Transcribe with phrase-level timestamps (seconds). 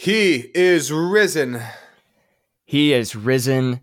[0.00, 1.60] He is risen.
[2.64, 3.80] He is risen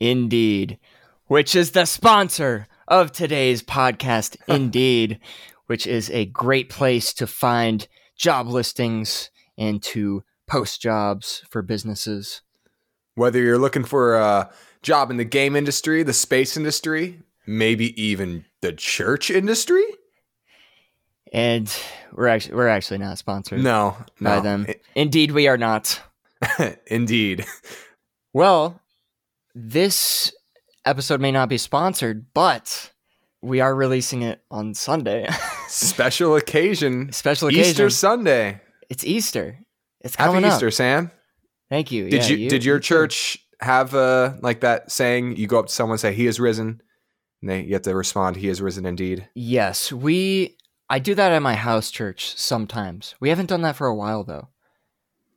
[0.00, 0.78] indeed,
[1.26, 5.20] which is the sponsor of today's podcast, Indeed,
[5.66, 7.86] which is a great place to find
[8.16, 9.28] job listings
[9.58, 12.40] and to post jobs for businesses.
[13.14, 14.50] Whether you're looking for a
[14.80, 19.84] job in the game industry, the space industry, maybe even the church industry.
[21.32, 21.72] And
[22.12, 24.30] we're actually we're actually not sponsored No, no.
[24.36, 24.66] by them.
[24.94, 26.00] Indeed, we are not.
[26.86, 27.44] Indeed.
[28.32, 28.80] Well,
[29.54, 30.32] this
[30.84, 32.92] episode may not be sponsored, but
[33.42, 35.28] we are releasing it on Sunday.
[35.68, 37.12] Special occasion.
[37.12, 37.70] Special occasion.
[37.70, 38.60] Easter Sunday.
[38.88, 39.58] It's Easter.
[40.00, 40.52] It's Happy coming up.
[40.54, 41.10] Easter, Sam.
[41.68, 42.08] Thank you.
[42.08, 45.36] Did Yeah, you, did your church have uh like that saying?
[45.36, 46.80] You go up to someone and say, "He is risen,"
[47.42, 50.56] and they you have to respond, "He is risen indeed." Yes, we.
[50.90, 53.14] I do that at my house church sometimes.
[53.20, 54.48] We haven't done that for a while though,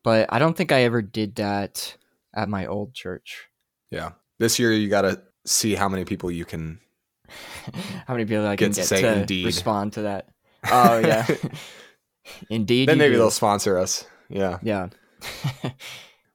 [0.04, 1.96] but I don't think I ever did that
[2.34, 3.48] at my old church.
[3.90, 4.12] Yeah.
[4.40, 6.80] This year you got to see how many people you can.
[8.08, 9.46] How many people I Get can to get to indeed.
[9.46, 10.28] respond to that?
[10.70, 11.26] Oh yeah,
[12.50, 12.90] indeed.
[12.90, 13.20] then maybe do.
[13.20, 14.06] they'll sponsor us.
[14.28, 14.60] Yeah.
[14.62, 14.90] Yeah.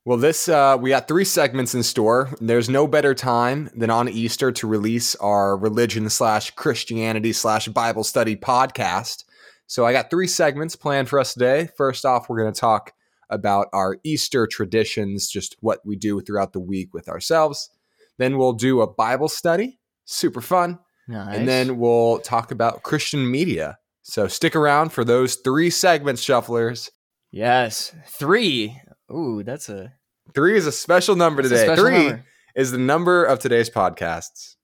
[0.07, 2.33] Well, this uh, we got three segments in store.
[2.41, 8.05] There's no better time than on Easter to release our religion slash Christianity slash Bible
[8.05, 9.25] study podcast.
[9.67, 11.71] So I got three segments planned for us today.
[11.77, 12.93] First off, we're going to talk
[13.31, 17.69] about our Easter traditions, just what we do throughout the week with ourselves.
[18.17, 21.37] Then we'll do a Bible study, super fun, nice.
[21.37, 23.77] and then we'll talk about Christian media.
[24.03, 26.91] So stick around for those three segments, shufflers.
[27.33, 28.81] yes, three.
[29.13, 29.93] Ooh, that's a,
[30.35, 31.65] Three is a special number that's today.
[31.67, 32.09] special Three.
[32.09, 32.25] number.
[32.57, 34.57] is the number of today's podcasts.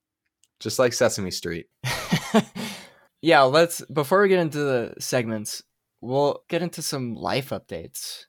[0.59, 1.67] Just like Sesame Street.
[3.21, 5.63] yeah, let's before we get into the segments,
[6.01, 8.25] we'll get into some life updates.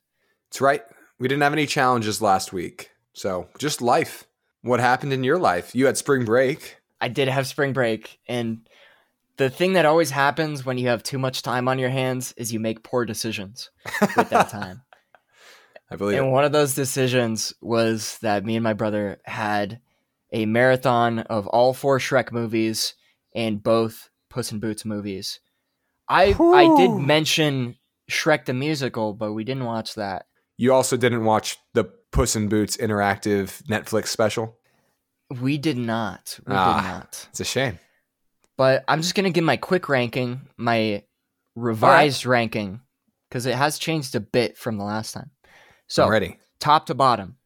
[0.50, 0.82] That's right.
[1.18, 2.90] We didn't have any challenges last week.
[3.12, 4.24] So just life.
[4.62, 5.74] What happened in your life?
[5.74, 6.76] You had spring break.
[7.00, 8.66] I did have spring break, and
[9.36, 12.52] the thing that always happens when you have too much time on your hands is
[12.52, 13.70] you make poor decisions
[14.16, 14.82] with that time.
[15.94, 16.30] I believe and it.
[16.30, 19.80] one of those decisions was that me and my brother had
[20.32, 22.94] a marathon of all four Shrek movies
[23.32, 25.38] and both Puss in Boots movies.
[26.08, 27.76] I I did mention
[28.10, 30.26] Shrek the musical, but we didn't watch that.
[30.56, 34.58] You also didn't watch the Puss in Boots interactive Netflix special.
[35.40, 36.38] We did not.
[36.46, 36.80] We Ah.
[36.80, 37.26] did not.
[37.30, 37.78] It's a shame.
[38.56, 41.04] But I'm just gonna give my quick ranking, my
[41.54, 42.80] revised ranking,
[43.28, 45.30] because it has changed a bit from the last time.
[45.88, 46.38] So I'm ready.
[46.60, 47.36] top to bottom,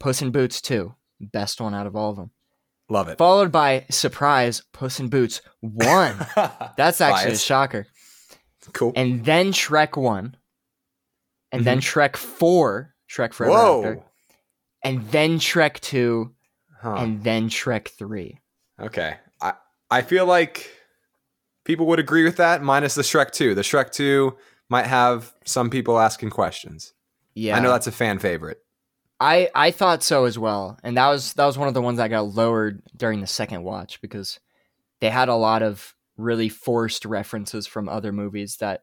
[0.00, 2.30] Puss in Boots two, best one out of all of them.
[2.88, 3.18] Love it.
[3.18, 6.14] Followed by surprise, Puss in Boots one.
[6.76, 7.86] That's actually a shocker.
[8.72, 8.92] cool.
[8.94, 10.36] And then Shrek one,
[11.52, 13.82] and then Shrek four, Shrek Forever Mm-hmm.
[13.82, 13.88] Whoa.
[13.90, 14.02] After,
[14.84, 16.32] and then Shrek two,
[16.82, 16.96] Huh.
[16.98, 18.38] and then Shrek three.
[18.80, 19.16] Okay.
[19.40, 19.54] I
[19.90, 20.70] I feel like
[21.64, 23.54] people would agree with that, minus the Shrek 2.
[23.54, 24.36] The Shrek 2
[24.68, 26.92] might have some people asking questions.
[27.36, 28.58] Yeah, I know that's a fan favorite.
[29.20, 31.98] I I thought so as well, and that was that was one of the ones
[31.98, 34.40] that got lowered during the second watch because
[35.00, 38.82] they had a lot of really forced references from other movies that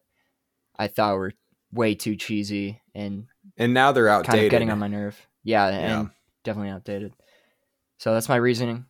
[0.78, 1.34] I thought were
[1.72, 3.25] way too cheesy and
[3.58, 4.46] And now they're kind outdated.
[4.46, 5.20] of getting on my nerve.
[5.44, 6.00] Yeah, Yeah.
[6.02, 6.09] and
[6.44, 7.14] definitely outdated.
[7.97, 8.85] So that's my reasoning.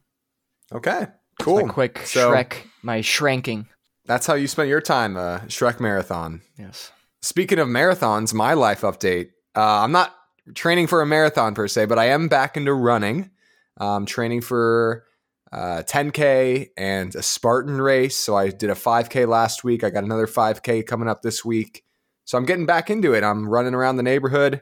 [0.74, 1.08] Okay.
[1.40, 1.68] Cool.
[1.70, 3.68] Quick So- Shrek, my shranking.
[4.06, 6.42] That's how you spent your time, uh, Shrek Marathon.
[6.58, 6.92] Yes.
[7.22, 9.30] Speaking of marathons, my life update.
[9.56, 10.16] Uh, I'm not
[10.56, 13.30] training for a marathon per se, but I am back into running.
[13.78, 15.06] I'm training for
[15.52, 18.18] uh, 10K and a Spartan race.
[18.18, 19.84] So I did a 5K last week.
[19.84, 21.84] I got another 5K coming up this week.
[22.26, 23.24] So I'm getting back into it.
[23.24, 24.62] I'm running around the neighborhood.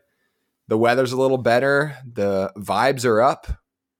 [0.67, 1.97] The weather's a little better.
[2.05, 3.47] The vibes are up.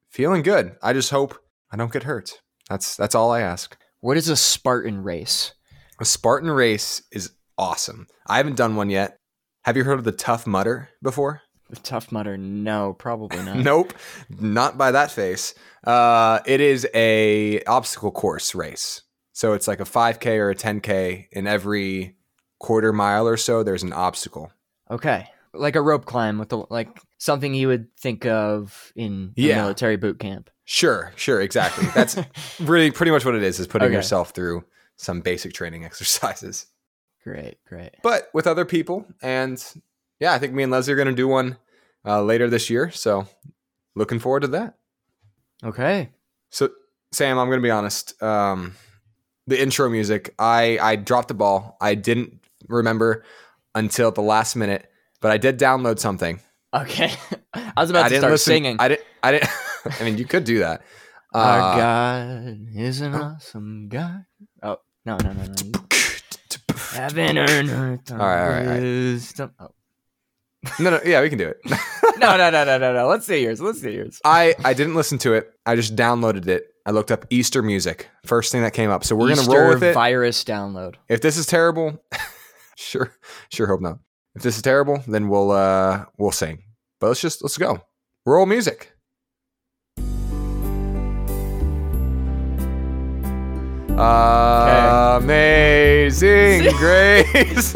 [0.09, 0.75] Feeling good.
[0.81, 1.38] I just hope
[1.72, 2.41] I don't get hurt.
[2.69, 3.78] That's that's all I ask.
[4.02, 5.53] What is a Spartan race?
[6.00, 8.08] A Spartan race is awesome.
[8.28, 9.21] I haven't done one yet.
[9.64, 11.42] Have you heard of the Tough Mudder before?
[11.70, 12.35] The Tough Mudder?
[12.38, 13.58] No, probably not.
[13.64, 13.94] nope,
[14.40, 15.53] not by that face.
[15.85, 19.03] Uh, it is a obstacle course race.
[19.34, 21.28] So it's like a 5K or a 10K.
[21.32, 22.18] In every
[22.59, 24.52] quarter mile or so, there's an obstacle.
[24.90, 25.28] Okay.
[25.53, 29.56] Like a rope climb with the like something you would think of in a Yeah.
[29.62, 30.50] military boot camp.
[30.66, 31.88] Sure, sure, exactly.
[31.94, 32.18] That's
[32.59, 33.59] really pretty much what it is.
[33.59, 33.96] Is putting Okay.
[33.96, 34.64] yourself through
[34.97, 36.66] some basic training exercises.
[37.23, 37.91] Great, great.
[38.03, 39.06] but with other people.
[39.22, 39.64] And
[40.20, 41.58] yeah, I think me and Leslie are going to do one
[42.06, 42.90] uh, later this year.
[42.91, 43.28] So
[43.96, 44.76] looking forward to that.
[45.64, 46.09] Okay.
[46.50, 46.70] So
[47.12, 48.22] Sam, I'm going to be honest.
[48.23, 48.76] Um,
[49.47, 51.78] the intro music, I I dropped the ball.
[51.82, 53.23] I didn't remember
[53.76, 54.90] until the last minute,
[55.22, 56.40] but I did download something,
[56.73, 57.12] Okay.
[57.53, 58.52] I was about I to start listen.
[58.52, 58.78] singing.
[58.79, 59.06] I didn't.
[59.23, 59.50] I didn't.
[60.00, 60.82] I mean, you could do that.
[61.34, 64.26] Our Uh, God is an awesome God.
[64.64, 65.82] Oh no, no no no
[66.91, 68.11] Heaven and earth.
[68.11, 69.52] All right, all right, all right.
[69.59, 69.70] Oh.
[70.79, 71.58] no, no, yeah, we can do it.
[72.22, 73.08] No no no no no no.
[73.08, 73.59] Let's see yours.
[73.59, 74.22] Let's see yours.
[74.23, 75.52] I I didn't listen to it.
[75.66, 76.67] I just downloaded it.
[76.85, 78.09] I looked up Easter music.
[78.28, 79.03] First thing that came up.
[79.03, 79.96] So we're gonna roll with it.
[79.96, 80.96] Virus download.
[81.09, 81.99] if this is terrible,
[82.78, 83.11] sure,
[83.52, 83.97] sure, hope not.
[84.35, 86.61] If this is terrible, then we'll uh we'll sing.
[86.99, 87.82] But let's just let's go.
[88.26, 88.94] Roll music.
[95.20, 97.73] Amazing grace.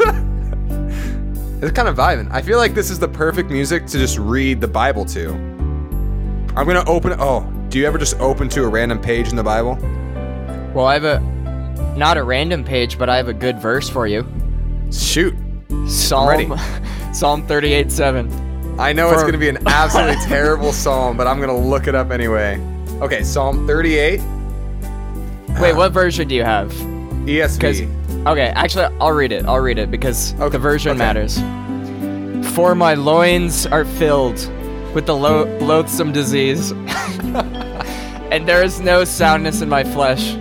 [1.60, 2.28] it's kind of vibing.
[2.30, 5.30] I feel like this is the perfect music to just read the Bible to.
[6.56, 7.14] I'm gonna open.
[7.18, 9.78] Oh, do you ever just open to a random page in the Bible?
[10.74, 11.20] Well, I have a
[11.96, 14.26] not a random page, but I have a good verse for you.
[14.92, 15.34] Shoot.
[15.86, 16.50] Psalm ready.
[17.12, 18.78] Psalm 38 7.
[18.78, 21.86] I know it's going to be an absolutely terrible psalm, but I'm going to look
[21.86, 22.60] it up anyway.
[23.00, 24.20] Okay, Psalm 38,
[25.60, 26.70] Wait, what version do you have?
[27.26, 28.26] ESV.
[28.26, 29.46] Okay, actually, I'll read it.
[29.46, 30.98] I'll read it because Okay, the version okay.
[30.98, 31.38] matters.
[32.54, 34.38] For my loins are filled
[34.94, 36.70] with the lo- loathsome disease,
[38.30, 40.34] and there is no soundness in my flesh.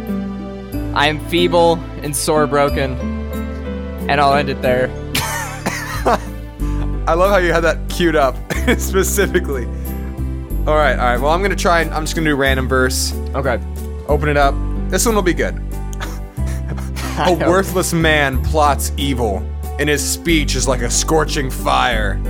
[0.95, 2.93] I am feeble and sore broken,
[4.09, 4.89] and I'll end it there.
[7.07, 8.35] I love how you had that queued up
[8.77, 9.65] specifically.
[10.67, 11.19] All right, all right.
[11.19, 13.13] Well, I'm going to try and I'm just going to do random verse.
[13.35, 13.59] Okay.
[14.07, 14.55] Open it up.
[14.89, 15.55] This one will be good.
[17.17, 19.37] a worthless man plots evil,
[19.79, 22.21] and his speech is like a scorching fire.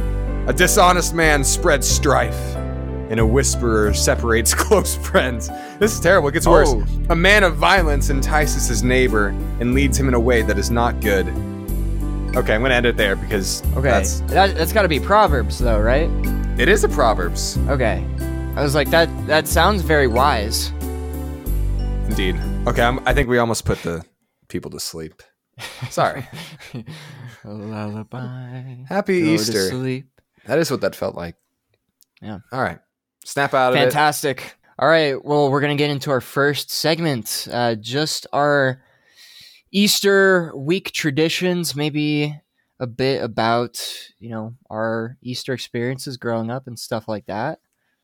[0.47, 2.55] A dishonest man spreads strife,
[3.09, 5.49] and a whisperer separates close friends.
[5.79, 6.29] This is terrible.
[6.29, 6.69] It gets worse.
[6.71, 6.85] Oh.
[7.09, 9.27] A man of violence entices his neighbor
[9.59, 11.27] and leads him in a way that is not good.
[12.35, 13.81] Okay, I'm gonna end it there because Okay.
[13.81, 16.09] that's that, that's got to be Proverbs, though, right?
[16.57, 18.05] it is a proverbs Okay.
[18.55, 20.71] I was like, that that sounds very wise.
[22.07, 22.35] Indeed.
[22.67, 24.03] Okay, I'm, I think we almost put the
[24.47, 25.21] people to sleep.
[25.89, 26.27] Sorry.
[26.73, 26.83] A
[27.49, 28.75] lullaby.
[28.87, 29.69] Happy go Easter.
[29.69, 30.07] sleep.
[30.45, 31.35] That is what that felt like.
[32.21, 32.39] Yeah.
[32.51, 32.79] All right.
[33.23, 33.83] Snap out of it.
[33.83, 34.55] Fantastic.
[34.77, 35.23] All right.
[35.23, 37.47] Well, we're going to get into our first segment.
[37.51, 38.83] Uh, just our
[39.71, 42.39] Easter week traditions, maybe
[42.79, 43.81] a bit about,
[44.19, 47.59] you know, our Easter experiences growing up and stuff like that.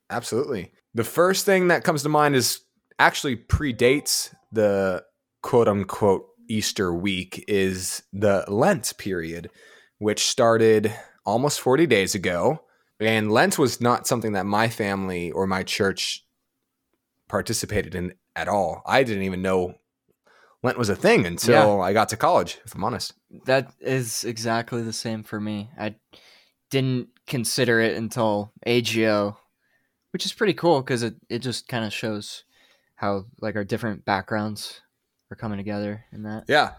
[0.09, 0.71] Absolutely.
[0.93, 2.61] The first thing that comes to mind is
[3.01, 5.03] actually predates the
[5.41, 9.49] quote unquote Easter week is the Lent period,
[9.97, 10.93] which started
[11.25, 12.61] almost 40 days ago.
[12.99, 16.23] And Lent was not something that my family or my church
[17.27, 18.83] participated in at all.
[18.85, 19.75] I didn't even know
[20.61, 23.13] Lent was a thing until I got to college, if I'm honest.
[23.45, 25.71] That is exactly the same for me.
[25.79, 25.95] I
[26.69, 29.37] didn't consider it until AGO,
[30.11, 32.43] which is pretty cool because it, it just kind of shows
[33.01, 34.79] how like our different backgrounds
[35.31, 36.45] are coming together in that.
[36.47, 36.73] Yeah.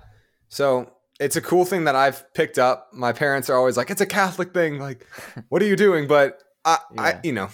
[0.49, 2.91] So it's a cool thing that I've picked up.
[2.93, 4.79] My parents are always like, it's a Catholic thing.
[4.79, 5.05] Like,
[5.49, 6.07] what are you doing?
[6.07, 7.49] But I, I, you know,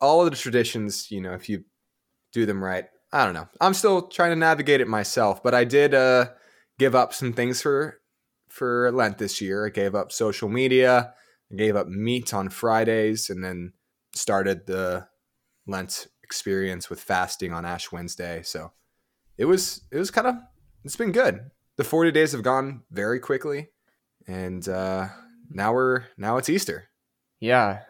[0.00, 1.64] all of the traditions, you know, if you
[2.32, 3.48] do them right, I don't know.
[3.60, 6.28] I'm still trying to navigate it myself, but I did uh,
[6.78, 8.00] give up some things for
[8.48, 9.66] for Lent this year.
[9.66, 11.12] I gave up social media.
[11.52, 13.72] I gave up meat on Fridays, and then
[14.14, 15.08] started the
[15.66, 18.42] Lent experience with fasting on Ash Wednesday.
[18.42, 18.72] So
[19.38, 20.34] it was it was kind of
[20.84, 21.50] it's been good.
[21.76, 23.70] The 40 days have gone very quickly,
[24.26, 25.08] and uh,
[25.48, 26.90] now we're now it's Easter.
[27.40, 27.80] Yeah.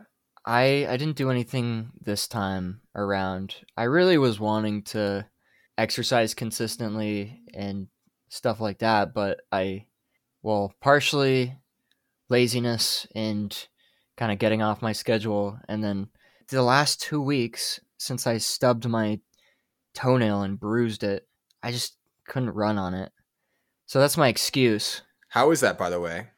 [0.47, 3.57] I I didn't do anything this time around.
[3.77, 5.27] I really was wanting to
[5.77, 7.89] exercise consistently and
[8.29, 9.87] stuff like that, but I
[10.43, 11.59] well, partially
[12.29, 13.69] laziness and
[14.17, 16.09] kind of getting off my schedule and then
[16.49, 19.21] the last 2 weeks since I stubbed my
[19.95, 21.27] toenail and bruised it,
[21.63, 23.13] I just couldn't run on it.
[23.87, 25.03] So that's my excuse.
[25.29, 26.29] How is that, by the way?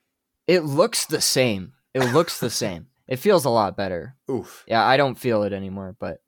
[0.47, 1.75] It looks the same.
[1.95, 2.87] It looks the same.
[3.07, 4.17] It feels a lot better.
[4.31, 6.19] Oof, Yeah, I don't feel it anymore, but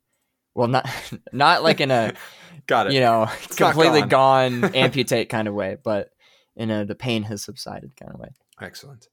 [0.55, 0.89] well, not
[1.33, 2.13] not like in a
[2.67, 2.93] got it.
[2.93, 4.61] you know It's completely gone.
[4.61, 6.11] gone, amputate kind of way, but
[6.57, 8.29] in a the pain has subsided kind of way.
[8.61, 9.07] Excellent.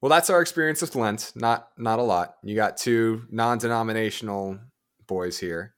[0.00, 1.32] Well, that's our experience with Lent.
[1.34, 2.36] Not not a lot.
[2.44, 4.58] You got two non-denominational
[5.06, 5.74] boys here.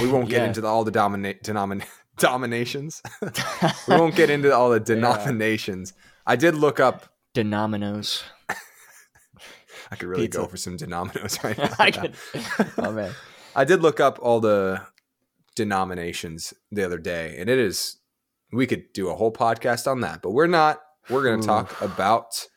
[0.00, 0.46] We won't get Yeah.
[0.48, 1.84] into the, all the domina- denomin-
[2.18, 3.02] dominations.
[3.22, 5.92] we won't get into all the denominations.
[6.26, 7.12] I did look up.
[7.34, 8.22] Denominos.
[9.90, 11.70] I could really go for some denominos right now.
[11.78, 12.14] I could.
[12.78, 13.12] Oh man.
[13.54, 14.82] I did look up all the
[15.54, 17.98] denominations the other day, and it is
[18.52, 20.80] we could do a whole podcast on that, but we're not.
[21.08, 22.48] We're going to talk about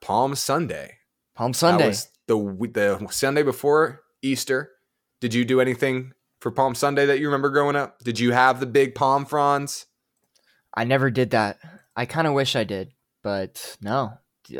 [0.00, 0.98] Palm Sunday.
[1.34, 1.92] Palm Sunday.
[2.28, 2.36] the
[2.72, 4.70] the Sunday before Easter.
[5.20, 7.98] Did you do anything for Palm Sunday that you remember growing up?
[8.00, 9.86] Did you have the big palm fronds?
[10.74, 11.58] I never did that.
[11.96, 14.12] I kind of wish I did, but no.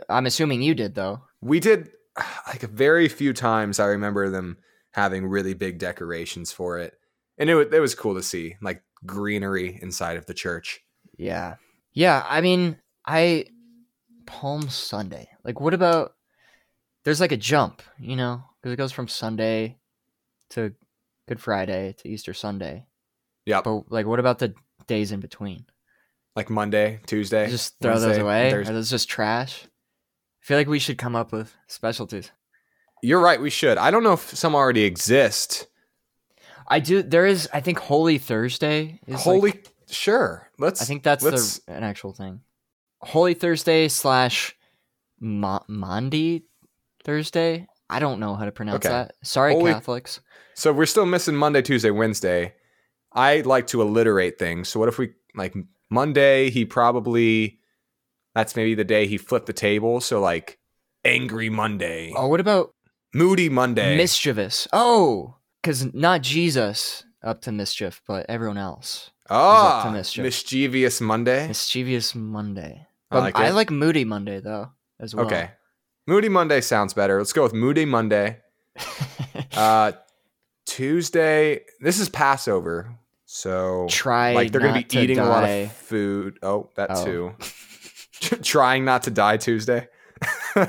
[0.08, 1.22] I'm assuming you did though.
[1.40, 1.90] We did
[2.46, 3.78] like a very few times.
[3.78, 4.58] I remember them
[4.92, 6.94] having really big decorations for it,
[7.38, 10.80] and it it was cool to see like greenery inside of the church.
[11.16, 11.56] Yeah.
[11.92, 13.46] Yeah, I mean, I
[14.26, 15.28] Palm Sunday.
[15.44, 16.14] Like what about
[17.04, 19.78] there's like a jump, you know, cuz it goes from Sunday
[20.50, 20.72] to
[21.28, 22.86] Good Friday to Easter Sunday.
[23.44, 23.60] Yeah.
[23.62, 24.54] But like what about the
[24.86, 25.66] days in between?
[26.36, 28.50] Like Monday, Tuesday, Just throw those away?
[28.50, 28.70] Thursday.
[28.70, 29.64] Are those just trash?
[29.64, 32.30] I feel like we should come up with specialties.
[33.02, 33.40] You're right.
[33.40, 33.76] We should.
[33.78, 35.66] I don't know if some already exist.
[36.66, 40.48] I do there is I think Holy Thursday is Holy, like- sure.
[40.58, 40.82] Let's.
[40.82, 42.40] I think that's the an actual thing.
[43.00, 44.56] Holy Thursday slash
[45.20, 46.44] Ma- Maundy
[47.04, 47.66] Thursday.
[47.90, 48.88] I don't know how to pronounce Okay.
[48.88, 49.14] that.
[49.22, 50.20] Sorry, Holy- Catholics.
[50.54, 52.54] So we're still missing Monday, Tuesday, Wednesday.
[53.12, 54.68] I like to alliterate things.
[54.68, 55.54] So what if we like
[55.90, 56.50] Monday?
[56.50, 57.60] He probably
[58.34, 60.00] that's maybe the day he flipped the table.
[60.00, 60.58] So like
[61.04, 62.74] angry Monday, Oh, what about
[63.14, 63.96] moody Monday.
[63.96, 64.68] mischievous?
[64.72, 69.10] Oh, because not Jesus up to mischief, but everyone else.
[69.30, 70.22] ah, mischief.
[70.24, 71.48] mischievous Monday.
[71.48, 72.86] Mischievous Monday.
[73.10, 75.26] I like I like Moody Monday though as well.
[75.26, 75.50] Okay,
[76.08, 77.18] moody Monday sounds better.
[77.18, 78.38] Let's go with moody Monday.
[79.56, 79.90] Uh,
[80.66, 81.62] Tuesday.
[81.80, 86.38] This is Passover, so Try like they're gonna be eating a lot of food.
[86.44, 87.04] Oh, that Oh.
[87.04, 87.34] too.
[88.42, 89.88] Trying not to die Tuesday.
[90.54, 90.68] I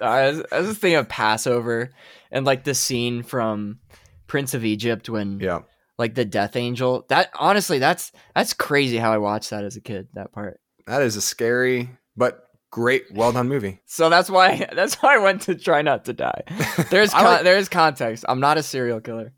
[0.00, 1.90] was, I was thinking of Passover
[2.32, 3.78] and like the scene from
[4.26, 5.60] Prince of Egypt when yeah.
[5.96, 7.04] like the death angel.
[7.10, 10.08] That honestly, that's that's crazy how I watched that as a kid.
[10.14, 10.58] That part.
[10.86, 13.80] That is a scary but great, well done movie.
[13.86, 16.42] So that's why that's why I went to try not to die.
[16.90, 18.24] There's con- like- there's context.
[18.28, 19.32] I'm not a serial killer.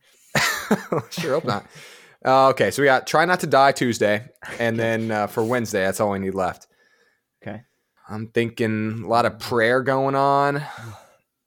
[1.11, 1.67] sure hope not.
[2.25, 4.25] Uh, okay, so we got try not to die Tuesday,
[4.59, 6.69] and then uh, for Wednesday, that's all we need left.
[7.43, 7.62] Okay.
[8.09, 10.62] I'm thinking a lot of prayer going on.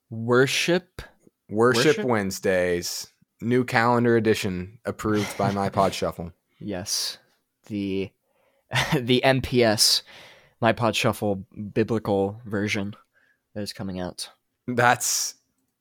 [0.10, 1.01] Worship.
[1.50, 2.06] Worship, Worship?
[2.06, 3.08] Wednesdays,
[3.42, 6.32] new calendar edition approved by my Pod Shuffle.
[6.60, 7.20] Yes.
[7.68, 8.12] The
[8.96, 10.01] the MPS
[10.62, 12.96] my pod shuffle biblical version
[13.54, 14.30] that is coming out.
[14.68, 15.36] That's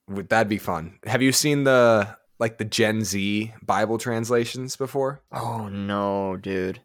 [0.09, 0.99] would that'd be fun.
[1.07, 5.23] Have you seen the like the Gen Z Bible translations before?
[5.33, 6.81] Oh no, dude.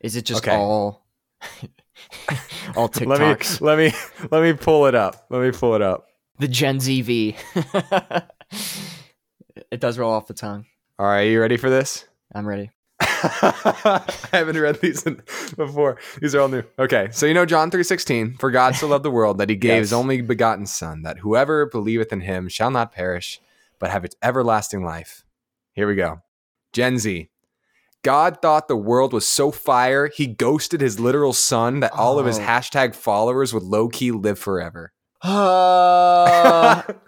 [0.00, 0.56] Is it just Okay.
[0.56, 1.06] all
[2.76, 3.60] all Let me TikToks?
[3.60, 3.92] let me
[4.30, 5.26] let me pull it up.
[5.30, 6.06] Let me pull it up.
[6.38, 7.36] the Gen Z V.
[9.70, 10.66] it does roll off the tongue.
[10.98, 12.06] All right, you ready for this?
[12.34, 12.70] I'm ready.
[13.42, 15.22] I haven't read these in,
[15.56, 15.98] before.
[16.20, 16.62] These are all new.
[16.78, 18.34] Okay, so you know John three sixteen.
[18.38, 21.66] For God so loved the world that He gave His only begotten Son, that whoever
[21.66, 23.40] believeth in Him shall not perish,
[23.78, 25.24] but have its everlasting life.
[25.72, 26.20] Here we go.
[26.72, 27.30] Gen Z.
[28.02, 32.26] God thought the world was so fire, He ghosted His literal Son that all of
[32.26, 32.42] His Oh.
[32.42, 34.92] hashtag followers would low key live forever.
[35.22, 36.82] Uh,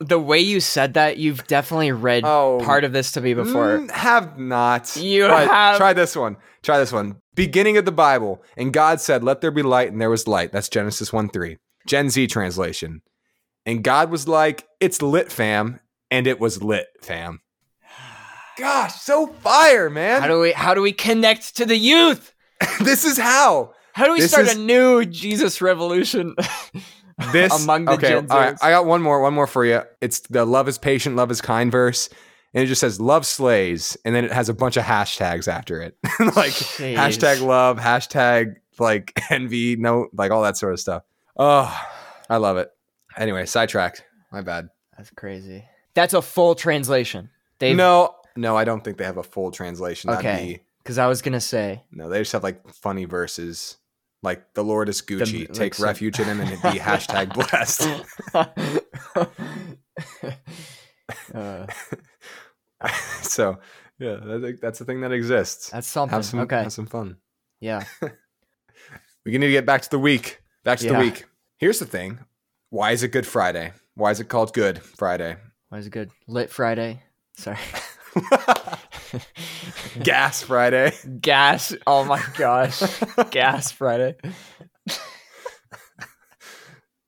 [0.00, 3.78] the way you said that, you've definitely read oh, part of this to me before.
[3.78, 4.96] Mm, have not.
[4.96, 6.36] You But have- Try this one.
[6.62, 7.16] Try this one.
[7.34, 10.52] Beginning of the Bible, and God said, "Let there be light," and there was light.
[10.52, 11.58] That's Genesis one three.
[11.86, 13.02] Gen Z translation.
[13.66, 17.40] And God was like, "It's lit, fam," and it was lit, fam.
[18.58, 20.20] Gosh, so fire, man!
[20.22, 22.32] How do we how do we connect to the youth?
[22.80, 23.72] this is how.
[23.92, 26.34] How do we This start is- a new Jesus revolution
[27.32, 28.08] This among the okay.
[28.08, 29.20] Gen all right, I got one more.
[29.20, 29.82] One more for you.
[30.00, 32.08] It's the "Love is patient, love is kind" verse,
[32.52, 35.80] and it just says "Love slays," and then it has a bunch of hashtags after
[35.80, 36.96] it, like Jeez.
[36.96, 41.02] hashtag love, hashtag like envy, no, like all that sort of stuff.
[41.36, 41.72] Oh,
[42.28, 42.70] I love it.
[43.16, 44.04] Anyway, sidetracked.
[44.32, 44.68] My bad.
[44.96, 45.64] That's crazy.
[45.94, 47.30] That's a full translation.
[47.60, 50.10] They no, no, I don't think they have a full translation.
[50.10, 50.62] Okay.
[50.78, 53.76] because I was gonna say no, they just have like funny verses.
[54.24, 55.40] Like the Lord is Gucci.
[55.40, 57.88] like Take some- refuge in him and be hashtag blessed.
[61.34, 61.66] Uh,
[63.22, 63.58] so
[63.98, 64.16] yeah,
[64.60, 65.70] that's the thing that exists.
[65.70, 66.14] that's something.
[66.16, 66.62] Have some okay.
[66.62, 67.18] have some fun.
[67.60, 67.84] Yeah.
[69.26, 70.42] We need to get back to the week.
[70.64, 71.24] Back to the week.
[71.56, 72.18] Here's the thing.
[72.68, 73.72] Why is it Good Friday?
[73.94, 75.36] Why is it called Good Friday?
[75.70, 76.10] Why is it good?
[76.26, 77.02] Lit Friday.
[77.38, 77.56] Sorry.
[80.02, 80.92] Gas Friday.
[81.20, 81.74] Gas.
[81.86, 82.82] Oh my gosh.
[83.30, 84.16] Gas Friday.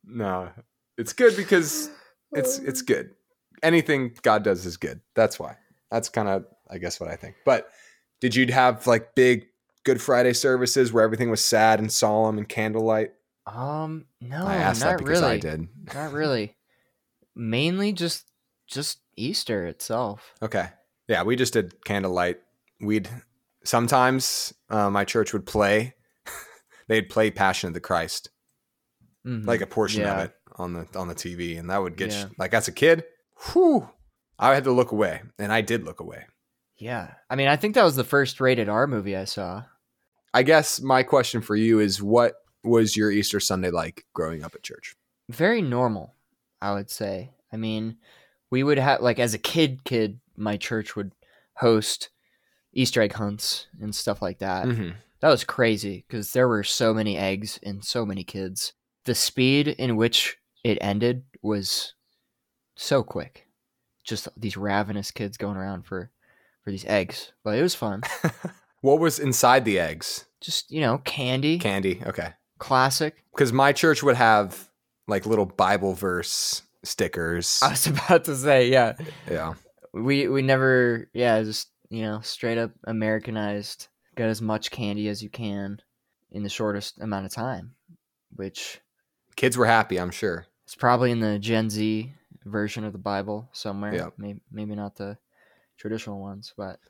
[0.05, 0.51] No,
[0.97, 1.91] it's good because
[2.33, 3.11] it's it's good.
[3.63, 5.01] Anything God does is good.
[5.15, 5.57] That's why.
[5.91, 7.37] That's kind of I guess what I think.
[7.45, 7.69] But
[8.21, 9.47] did you have like big
[9.85, 13.13] Good Friday services where everything was sad and solemn and candlelight?
[13.47, 14.07] Um.
[14.21, 15.35] No, I asked that not because really.
[15.35, 15.69] I did.
[15.95, 16.57] Not really.
[17.35, 18.27] mainly just
[18.67, 20.35] just Easter itself.
[20.43, 20.69] Okay.
[21.09, 22.39] Yeah, we just did candlelight.
[22.81, 23.09] We'd
[23.65, 25.95] sometimes uh, my church would play.
[26.89, 28.31] They'd play Passion of the Christ,
[29.27, 29.47] Mhm.
[29.47, 30.19] like a portion Yeah.
[30.21, 32.27] of it on the on the TV, and that would get Yeah.
[32.27, 33.05] you, like as a kid.
[33.53, 33.89] Whew,
[34.39, 36.27] I had to look away, and I did look away.
[36.79, 37.15] yeah.
[37.31, 39.65] I mean, I think that was the first rated R movie I saw.
[40.35, 44.55] I guess my question for you is, what was your Easter Sunday like growing up
[44.55, 44.95] at church?
[45.31, 46.15] Very normal,
[46.61, 47.33] I would say.
[47.53, 47.97] I mean,
[48.51, 51.13] we would have like as a kid, kid, my church would
[51.55, 52.11] host
[52.73, 54.67] Easter egg hunts and stuff like that.
[54.67, 54.91] Mm-hmm.
[55.21, 58.75] That was crazy because there were so many eggs and so many kids.
[59.05, 61.95] The speed in which it ended was
[62.75, 63.47] so quick.
[64.05, 66.11] Just these ravenous kids going around for
[66.63, 68.03] for these eggs, but it was fun.
[68.87, 70.27] What was inside the eggs?
[70.41, 72.01] Just you know, candy, Candy.
[72.07, 72.35] Okay.
[72.59, 73.25] classic.
[73.33, 74.69] Because my church would have
[75.09, 77.59] like little Bible verse stickers.
[77.65, 78.93] I was about to say, yeah,
[79.29, 79.55] yeah.
[80.03, 83.89] We we never, yeah, just you know, straight up Americanized.
[84.17, 85.79] Get as much candy as you can
[86.33, 87.75] in the shortest amount of time,
[88.35, 88.81] which
[89.37, 90.47] Kids were happy, I'm sure.
[90.65, 92.13] It's probably in the Gen Z
[92.45, 93.95] version of the Bible somewhere.
[93.95, 94.09] Yeah.
[94.17, 95.19] Maybe, maybe not the
[95.77, 96.81] traditional ones, but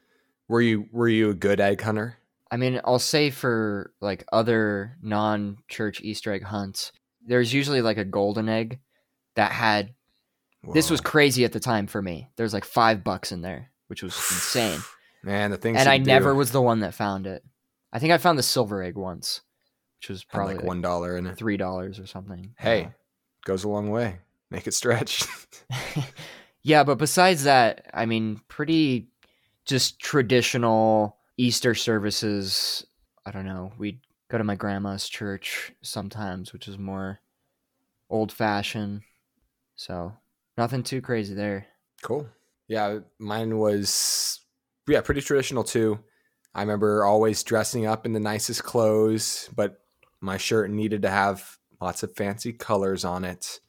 [0.48, 2.18] Were you were you a good egg hunter?
[2.50, 6.92] I mean, I'll say for like other non church Easter egg hunts,
[7.26, 8.78] there's usually like a golden egg
[9.34, 9.94] that had
[10.72, 12.28] this was crazy at the time for me.
[12.36, 14.80] There's like five bucks in there, which was insane.
[15.22, 17.42] Man, the things and I do, never was the one that found it.
[17.92, 19.40] I think I found the silver egg once,
[19.98, 21.36] which was probably like like one dollar it.
[21.36, 22.54] three dollars or something.
[22.58, 22.90] Hey,
[23.44, 24.18] goes a long way.
[24.50, 25.24] Make it stretch.
[26.62, 29.08] yeah, but besides that, I mean, pretty
[29.64, 32.86] just traditional Easter services.
[33.24, 33.72] I don't know.
[33.78, 37.20] We'd go to my grandma's church sometimes, which is more
[38.08, 39.02] old fashioned.
[39.74, 40.14] So
[40.56, 41.66] nothing too crazy there.
[42.02, 42.28] cool.
[42.68, 44.40] Yeah, mine was
[44.88, 46.00] yeah, pretty traditional too.
[46.54, 49.80] I remember always dressing up in the nicest clothes, but
[50.20, 53.60] my shirt needed to have lots of fancy colors on it.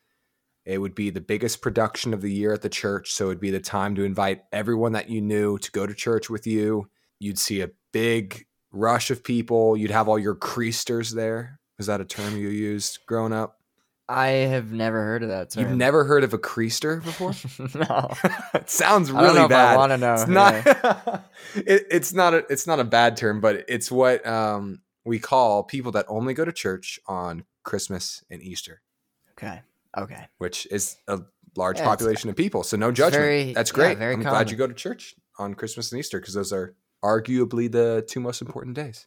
[0.65, 3.51] It would be the biggest production of the year at the church, so it'd be
[3.51, 6.89] the time to invite everyone that you knew to go to church with you.
[7.19, 9.77] You'd see a big rush of people.
[9.77, 11.59] You'd have all your creasters there.
[11.77, 13.56] Was that a term you used growing up?
[14.09, 15.63] I have never heard of that term.
[15.63, 17.33] You've never heard of a creaster before?
[17.89, 18.13] no.
[18.53, 19.73] it sounds I really if bad.
[19.73, 20.13] I want to know.
[20.13, 20.33] it's yeah.
[21.03, 25.19] not it, it's not a it's not a bad term but it's what um we
[25.19, 28.81] call people that only go to church on christmas and easter
[29.33, 29.61] Okay.
[29.97, 30.27] Okay.
[30.37, 31.19] which is a
[31.57, 34.49] large Yeah, population of people so no judgment very- that's yeah, great very i'm glad
[34.51, 38.41] you go to church on christmas and easter because those are arguably the two most
[38.41, 39.05] important days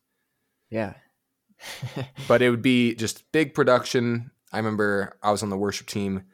[0.68, 0.94] Yeah.
[2.28, 4.30] but it would be just big production.
[4.52, 6.24] I remember I was on the worship team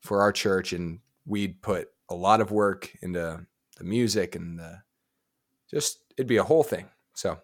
[0.00, 3.46] for our church, and we'd put a lot of work into
[3.78, 4.82] the music and the
[5.70, 6.88] just it'd be a whole thing.
[7.14, 7.38] So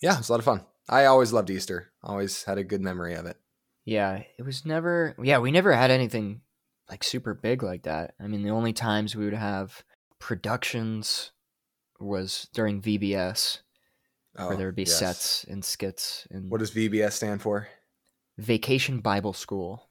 [0.00, 0.64] yeah, it's a lot of fun.
[0.88, 1.92] I always loved Easter.
[2.02, 3.36] Always had a good memory of it.
[3.84, 5.14] Yeah, it was never.
[5.22, 6.42] Yeah, we never had anything
[6.90, 8.14] like super big like that.
[8.20, 9.82] I mean, the only times we would have
[10.18, 11.32] productions
[11.98, 13.58] was during VBS,
[14.34, 14.98] where Oh, there would be yes.
[14.98, 17.68] sets and skits and What does VBS stand for?
[18.38, 19.88] Vacation Bible School.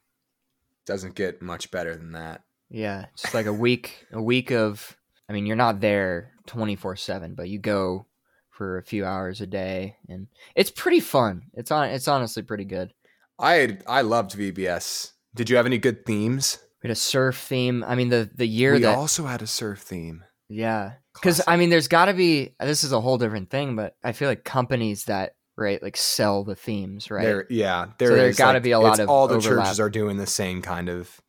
[0.86, 2.44] Doesn't get much better than that.
[2.70, 4.98] Yeah, just like a week, a week of.
[5.30, 8.08] I mean, you're not there twenty four seven, but you go
[8.50, 11.44] for a few hours a day, and it's pretty fun.
[11.54, 11.90] It's on.
[11.90, 12.94] It's honestly pretty good.
[13.38, 15.12] I I loved VBS.
[15.36, 16.60] Did you have any good themes?
[16.82, 17.84] We had a surf theme.
[17.86, 20.24] I mean, the the year we that also had a surf theme.
[20.50, 20.94] Yeah.
[21.14, 22.56] Because I mean, there's got to be.
[22.60, 26.44] This is a whole different thing, but I feel like companies that right like sell
[26.44, 27.24] the themes, right?
[27.24, 29.66] There, yeah, there So there is, gotta like, be a lot of all the overlap.
[29.66, 31.22] churches are doing the same kind of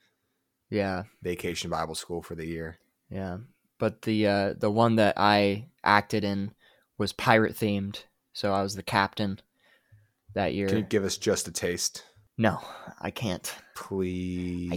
[0.71, 2.79] yeah, vacation Bible school for the year.
[3.11, 3.39] yeah.
[3.79, 6.53] But the uh, the one that I acted in
[6.99, 9.41] was pirate themed, so I was the captain
[10.35, 10.69] that year.
[10.69, 12.05] Can you give us just a taste,
[12.39, 12.59] no,
[13.01, 13.53] I can't.
[13.75, 14.71] please?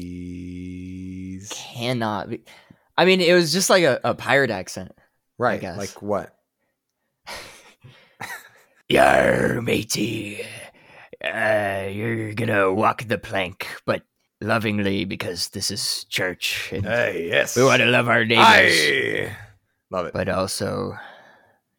[1.51, 2.29] I Cannot.
[2.29, 2.41] Be.
[2.97, 4.91] I mean, it was just like a, a pirate accent.
[5.37, 5.77] Right, guess.
[5.77, 6.35] like what?
[8.89, 10.45] Yar, matey.
[11.23, 14.03] Uh, you're gonna walk the plank, but
[14.41, 17.55] lovingly because this is church and Hey, yes.
[17.55, 18.45] we want to love our neighbors.
[18.45, 19.35] Aye.
[19.89, 20.13] Love it.
[20.13, 20.97] But also,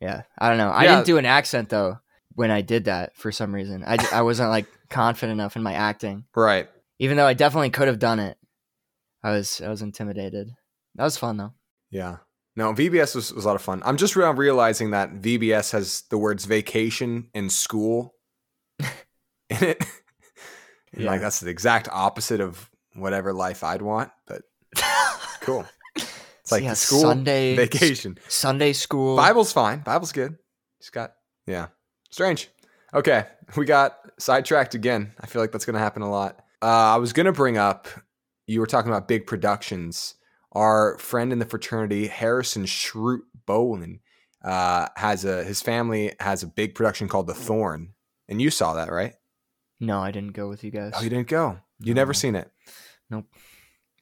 [0.01, 0.71] yeah, I don't know.
[0.71, 0.95] I Yeah.
[0.97, 1.99] didn't do an accent though
[2.35, 3.85] when I did that for some reason.
[3.87, 6.69] I, I wasn't like confident enough in my acting, right.
[6.99, 8.37] even though I definitely could have done it.
[9.23, 10.51] I was I was intimidated.
[10.97, 11.55] That was fun though.
[11.91, 12.17] Yeah.
[12.57, 13.83] No, VBS was, was a lot of fun.
[13.85, 18.15] I'm just realizing that VBS has the words vacation and school
[18.81, 18.87] in
[19.51, 19.85] it.
[20.93, 21.11] And, Yeah.
[21.11, 24.11] Like that's the exact opposite of whatever life I'd want.
[24.27, 24.43] But
[25.41, 25.67] cool.
[25.95, 28.19] It's like yeah, school Sunday vacation.
[28.29, 29.17] Sunday school.
[29.17, 29.81] Bible's fine.
[29.81, 30.37] Bible's good.
[30.81, 31.13] Just got
[31.47, 31.67] yeah.
[32.11, 32.49] Strange.
[32.95, 35.13] Okay, we got sidetracked again.
[35.21, 36.39] I feel like that's gonna happen a lot.
[36.63, 37.89] Uh, I was gonna bring up.
[38.47, 40.15] You were talking about big productions.
[40.57, 44.01] Our friend in the fraternity, Harrison Schrute Bolin,
[44.43, 47.93] uh, has a his family has a big production called The Thorn,
[48.27, 49.13] and you saw that, right?
[49.81, 50.95] No, I didn't go with you guys.
[50.97, 51.59] Oh, you didn't go.
[51.81, 52.51] You never seen it.
[53.11, 53.27] Nope.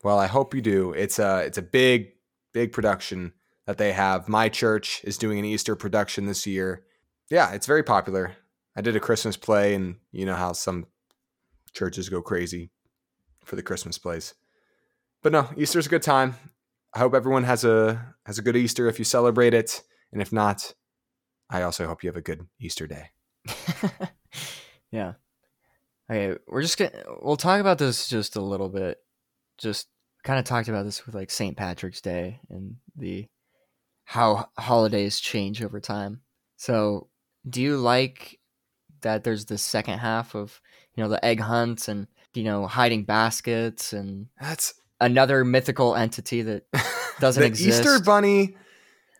[0.04, 0.92] Well, I hope you do.
[0.92, 2.12] It's a it's a big
[2.52, 3.32] big production
[3.66, 4.28] that they have.
[4.28, 6.84] My church is doing an Easter production this year.
[7.30, 8.36] Yeah, it's very popular.
[8.76, 10.86] I did a Christmas play, and you know how some
[11.72, 12.70] churches go crazy
[13.44, 14.34] for the Christmas plays.
[15.24, 16.36] But no, Easter's a good time.
[16.94, 19.82] I hope everyone has a has a good Easter if you celebrate it,
[20.12, 20.74] and if not,
[21.48, 23.08] I also hope you have a good Easter day.
[24.92, 25.14] yeah.
[26.10, 28.98] Okay, we're just gonna we'll talk about this just a little bit.
[29.56, 29.88] Just
[30.24, 31.56] kind of talked about this with like St.
[31.56, 33.26] Patrick's Day and the
[34.04, 36.20] how holidays change over time.
[36.58, 37.08] So,
[37.48, 38.40] do you like
[39.00, 40.60] that there's the second half of,
[40.94, 46.42] you know, the egg hunts and, you know, hiding baskets and That's another mythical entity
[46.42, 46.64] that
[47.20, 47.80] Doesn't the exist.
[47.84, 48.56] Easter Bunny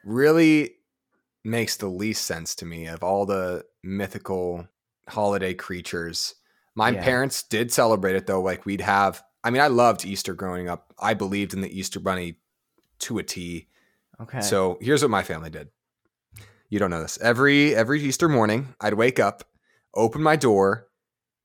[0.05, 0.73] really
[1.45, 4.67] makes the least sense to me of all the mythical
[5.09, 6.35] holiday creatures.
[6.75, 7.03] My Yeah.
[7.05, 8.41] parents did celebrate it though.
[8.43, 9.23] Like we'd have.
[9.45, 10.93] I mean, I loved Easter growing up.
[10.99, 12.39] I believed in the Easter Bunny
[13.01, 13.69] to a T.
[14.21, 14.41] okay.
[14.41, 15.69] So here's what my family did.
[16.71, 17.19] You don't know this.
[17.21, 19.45] Every every Easter morning, I'd wake up,
[19.95, 20.89] open my door,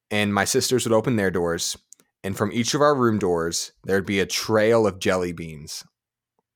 [0.10, 1.78] and my sisters would open their doors,
[2.24, 5.84] and from each of our room doors, there'd be a trail of jelly beans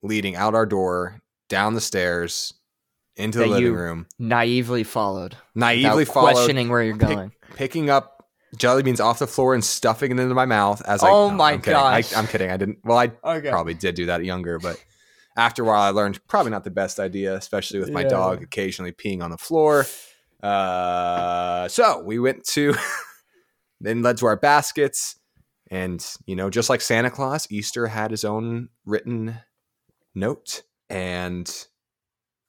[0.01, 2.53] leading out our door, down the stairs,
[3.15, 4.07] into the living room.
[4.19, 5.37] naively followed.
[5.55, 7.31] Naively followed, questioning where you're pick- going.
[7.55, 11.09] picking up jelly beans off the floor and stuffing it into my mouth as I.
[11.09, 11.53] Oh no, my.
[11.67, 12.51] I, I'm kidding.
[12.51, 12.79] I didn't.
[12.83, 13.49] Well, I Okay.
[13.49, 14.83] probably did do that younger, but
[15.37, 18.09] after a while, I learned probably not the best idea, especially with my Yeah.
[18.09, 19.85] dog occasionally peeing on the floor.
[20.41, 22.73] Uh, so we went to,
[23.81, 25.15] then led to our baskets,
[25.73, 29.39] and you know, just like Santa Claus, Easter had his own written
[30.13, 31.51] note, and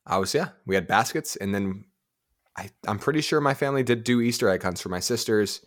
[0.07, 1.87] I was yeah, we had baskets, and then
[2.57, 5.65] I I'm pretty sure my family did do Easter egg hunts for my sisters.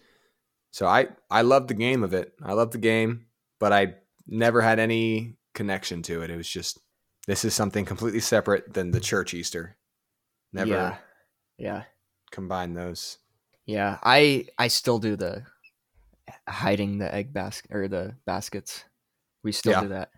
[0.72, 2.34] So I I loved the game of it.
[2.44, 3.26] I loved the game,
[3.60, 3.96] but I
[4.28, 6.30] never had any connection to it.
[6.30, 6.80] It was just
[7.26, 9.78] this is something completely separate than the church Easter.
[10.54, 10.98] Never Yeah.
[11.58, 11.84] Yeah.
[12.30, 13.18] combine those.
[13.66, 13.98] Yeah.
[14.04, 15.44] I I still do the
[16.48, 18.84] hiding the egg basket or the baskets.
[19.44, 19.82] We still Yeah.
[19.82, 20.12] do that.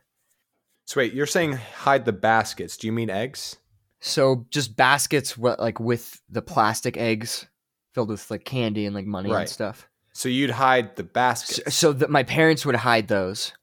[0.85, 2.77] So wait, you're saying hide the baskets.
[2.77, 3.57] Do you mean eggs?
[3.99, 7.45] So just baskets what like with the plastic eggs
[7.93, 9.41] filled with like candy and like money Right.
[9.41, 9.87] and stuff.
[10.13, 13.53] So you'd hide the baskets so that my parents would hide those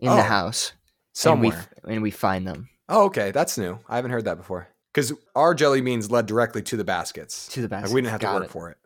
[0.00, 0.72] in Oh, the house
[1.12, 1.52] somewhere.
[1.52, 3.78] and we and we find them oh, okay, that's new.
[3.88, 4.68] I haven't heard that before.
[4.92, 7.48] Because our jelly beans led directly to the baskets.
[7.48, 8.50] to the Like we didn't have to work it.
[8.50, 8.76] for it.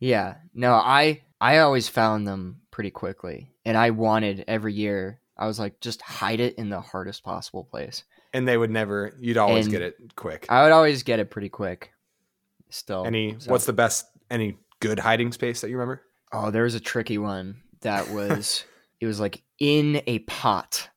[0.00, 0.34] Yeah.
[0.52, 3.50] No, I I always found them pretty quickly.
[3.66, 7.64] And I wanted every year I was like just hide it in the hardest possible
[7.64, 8.04] place.
[8.32, 9.14] And they would never.
[9.20, 10.46] You'd always And get it quick.
[10.48, 11.92] I would always get it pretty quick.
[12.70, 13.04] Still.
[13.06, 13.36] Any?
[13.38, 14.06] so- What's the best?
[14.30, 16.02] Any good hiding space that you remember?
[16.32, 18.64] Oh, there was a tricky one that was
[19.00, 20.88] it was like in a pot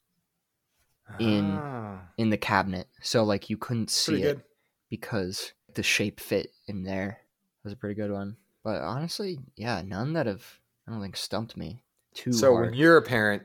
[1.19, 2.87] In- Ah, in the cabinet.
[3.01, 4.43] So like you couldn't see pretty it good.
[4.89, 7.19] because the shape fit in there.
[7.63, 8.37] That was a pretty good one.
[8.67, 10.43] But honestly, yeah, none that have
[10.85, 12.65] I don't think stumped me too So hard.
[12.65, 13.43] when you're a parent,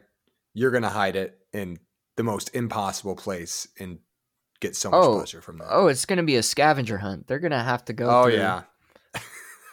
[0.53, 1.79] you're gonna hide it in
[2.17, 4.01] the most impossible place and
[4.61, 5.69] get so much Oh, pleasure from that.
[5.71, 7.29] Oh, it's gonna be a scavenger hunt.
[7.29, 8.63] They're gonna have to go Oh, through yeah,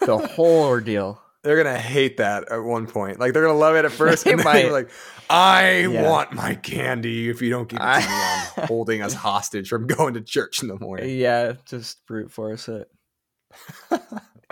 [0.06, 1.20] the whole ordeal.
[1.44, 3.20] they're gonna hate that at one point.
[3.20, 4.92] Like they're gonna love it at first, and then they're like,
[5.32, 6.08] "I Yeah.
[6.08, 7.28] want my candy.
[7.28, 10.62] If you don't give it to me, I'm holding us hostage from going to church
[10.62, 12.88] in the morning." yeah, just brute force it.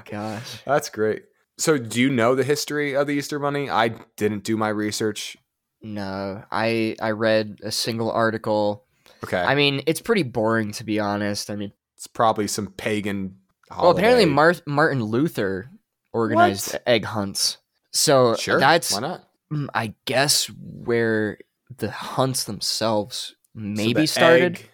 [0.09, 0.61] Gosh.
[0.65, 1.23] That's great.
[1.57, 3.69] So, do you know the history of the Easter Bunny?
[3.69, 5.35] I didn't do my research.
[5.81, 8.85] No, I I read a single article.
[9.23, 11.49] Okay, I mean, it's pretty boring to be honest.
[11.49, 13.37] I mean, it's probably some pagan.
[13.71, 14.25] well, apparently.
[14.25, 15.69] Mar- Martin Luther
[16.13, 16.83] organized What?
[16.85, 17.57] egg hunts.
[17.91, 19.27] So Sure, that's why not?
[19.51, 21.39] mm, I guess where
[21.77, 24.55] the hunts themselves So maybe the started.
[24.57, 24.69] Egg,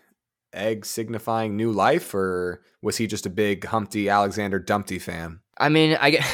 [0.54, 5.39] egg signifying new life, or was he just a big Humpty Alexander Dumpty fan?
[5.58, 6.26] I mean, I get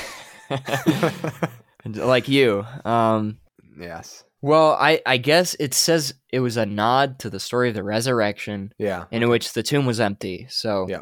[1.86, 2.66] like you.
[2.86, 3.40] Um,
[3.80, 4.24] yes.
[4.42, 7.84] well, I I guess it says it was a nod to the story of the
[7.84, 9.06] resurrection, Yeah.
[9.12, 10.48] in which the tomb was empty.
[10.50, 11.02] So Yeah.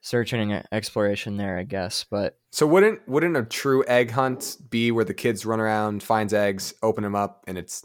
[0.00, 2.04] searching and exploration there, I guess.
[2.10, 6.32] But So wouldn't wouldn't a true egg hunt be where the kids run around, finds
[6.32, 7.84] eggs, open them up, and it's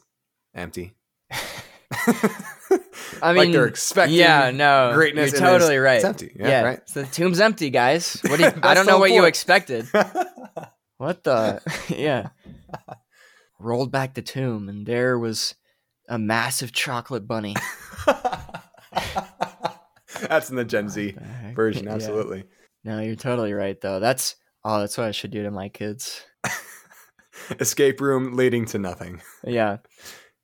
[0.56, 0.94] empty?
[3.22, 5.32] I like mean, they're expecting yeah, no, greatness.
[5.32, 5.96] You're totally right.
[5.96, 6.32] It's empty.
[6.36, 6.90] Yeah, Yeah, right.
[6.90, 8.20] So the tomb's empty, guys.
[8.24, 9.88] What do you, I don't know what you expected.
[10.98, 11.62] What the?
[11.90, 12.30] yeah.
[13.60, 15.56] Rolled back the tomb, and there was
[16.08, 17.56] a massive chocolate bunny.
[20.22, 21.96] That's in the Gen Z The version, Yeah.
[21.96, 22.46] absolutely.
[22.86, 24.00] No, you're totally right, though.
[24.00, 26.24] That's oh, that's what I should do to my kids.
[27.60, 29.22] Escape room leading to nothing.
[29.46, 29.78] Yeah,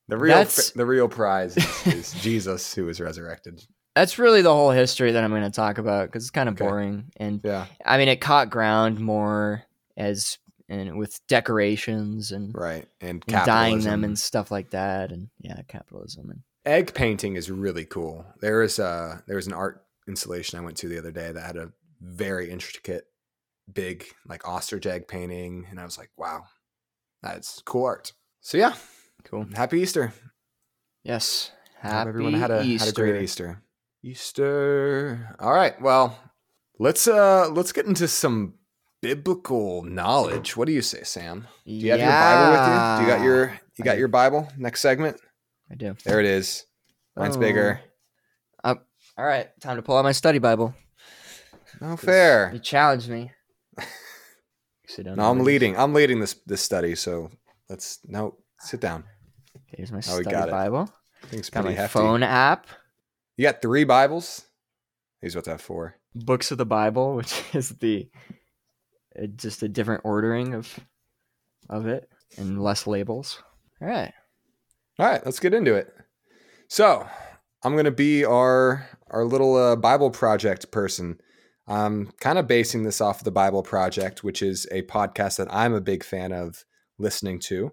[0.09, 3.63] The real, That's- the real prize is, is Jesus who was resurrected.
[3.95, 6.55] that's really the whole history that I'm going to talk about because it's kind of
[6.55, 6.63] Okay.
[6.65, 9.63] boring, and Yeah, I mean, it caught ground more
[9.97, 12.87] as and with decorations and, right.
[13.01, 17.49] And and dyeing them and stuff like that, and yeah, capitalism and egg painting is
[17.49, 18.25] really cool.
[18.41, 21.41] There is a there was an art installation I went to the other day that
[21.45, 23.05] had a very intricate,
[23.71, 26.43] big like ostrich egg painting, and I was like, wow,
[27.21, 28.13] that's cool art.
[28.41, 28.73] So yeah,
[29.23, 29.45] cool.
[29.55, 30.13] happy Easter.
[31.03, 31.51] Yes,
[31.81, 32.85] Hope happy everyone had a Easter.
[32.85, 33.61] had a great Easter.
[34.03, 35.35] Easter.
[35.39, 35.79] All right.
[35.81, 36.17] Well,
[36.79, 38.55] let's uh let's get into some
[39.01, 40.55] biblical knowledge.
[40.57, 41.47] What do you say, Sam?
[41.65, 43.05] Do you have your Bible with you?
[43.05, 44.47] Do you got your you got I- your Bible?
[44.57, 45.19] Next segment.
[45.71, 45.95] I do.
[46.03, 46.65] There it is.
[47.15, 47.39] Mine's Oh.
[47.39, 47.79] bigger.
[48.63, 48.85] Up.
[49.17, 50.73] All right, time to pull out my study Bible.
[51.81, 52.51] No 'cause fair.
[52.53, 53.31] You challenged me.
[54.87, 55.17] Sit down.
[55.17, 55.77] No, I'm leading.
[55.77, 56.95] I'm leading this this study.
[56.95, 57.29] So
[57.69, 59.03] let's no sit down.
[59.65, 60.49] Here's my Oh, study got.
[60.49, 60.89] Bible.
[61.23, 61.99] I think it's Got my hefty.
[61.99, 62.67] phone app.
[63.37, 64.45] You got three Bibles.
[65.21, 65.95] Here's what that for.
[66.15, 68.09] Books of the Bible, which is the
[69.21, 70.79] uh, just a different ordering of
[71.69, 73.41] of it and less labels.
[73.81, 74.13] All right.
[74.97, 75.93] All right, let's get into it.
[76.67, 77.07] So,
[77.63, 81.19] I'm going to be our our little uh, Bible project person.
[81.67, 85.53] I'm kind of basing this off of the Bible Project, which is a podcast that
[85.53, 86.65] I'm a big fan of
[86.97, 87.71] listening to.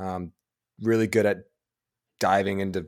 [0.00, 0.32] Um,
[0.80, 1.44] really good at
[2.18, 2.86] diving into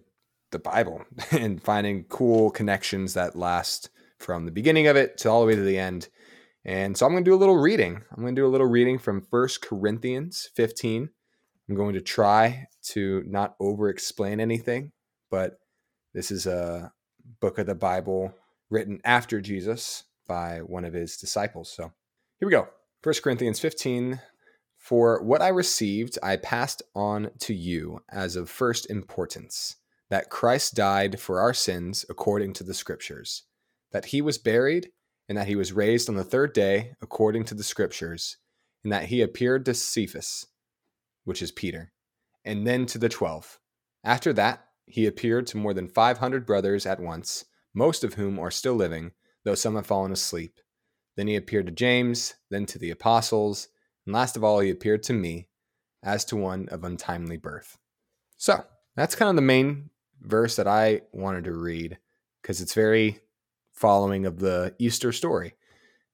[0.50, 5.40] the Bible and finding cool connections that last from the beginning of it to all
[5.40, 6.08] the way to the end.
[6.64, 8.02] And so I'm going to do a little reading.
[8.10, 11.10] I'm going to do a little reading from First Corinthians 15.
[11.68, 14.92] I'm going to try to not over explain anything,
[15.30, 15.58] but
[16.14, 16.92] this is a
[17.40, 18.32] book of the Bible
[18.70, 21.70] written after Jesus by one of his disciples.
[21.70, 21.92] So
[22.38, 22.68] here we go.
[23.02, 24.20] 1 Corinthians 15.
[24.82, 29.76] For what I received, I passed on to you as of first importance
[30.10, 33.44] that Christ died for our sins according to the Scriptures,
[33.92, 34.90] that he was buried,
[35.28, 38.38] and that he was raised on the third day according to the Scriptures,
[38.82, 40.48] and that he appeared to Cephas,
[41.22, 41.92] which is Peter,
[42.44, 43.60] and then to the twelve.
[44.02, 48.50] After that, he appeared to more than 500 brothers at once, most of whom are
[48.50, 49.12] still living,
[49.44, 50.58] though some have fallen asleep.
[51.16, 53.68] Then he appeared to James, then to the apostles,
[54.06, 55.48] and last of all, he appeared to me
[56.02, 57.78] as to one of untimely birth.
[58.36, 58.64] So,
[58.96, 61.98] that's kind of the main verse that I wanted to read
[62.40, 63.20] because it's very
[63.72, 65.54] following of the Easter story.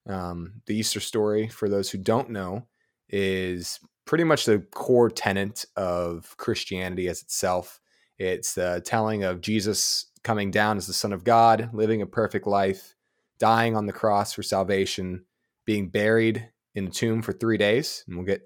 [0.06, 2.66] Um, the Easter story, for those who don't know,
[3.08, 7.80] is pretty much the core tenet of Christianity as itself.
[8.18, 12.46] It's the telling of Jesus coming down as the Son of God, living a perfect
[12.46, 12.94] life,
[13.38, 15.24] dying on the cross for salvation,
[15.64, 18.42] being buried in a tomb for three days, and we'll get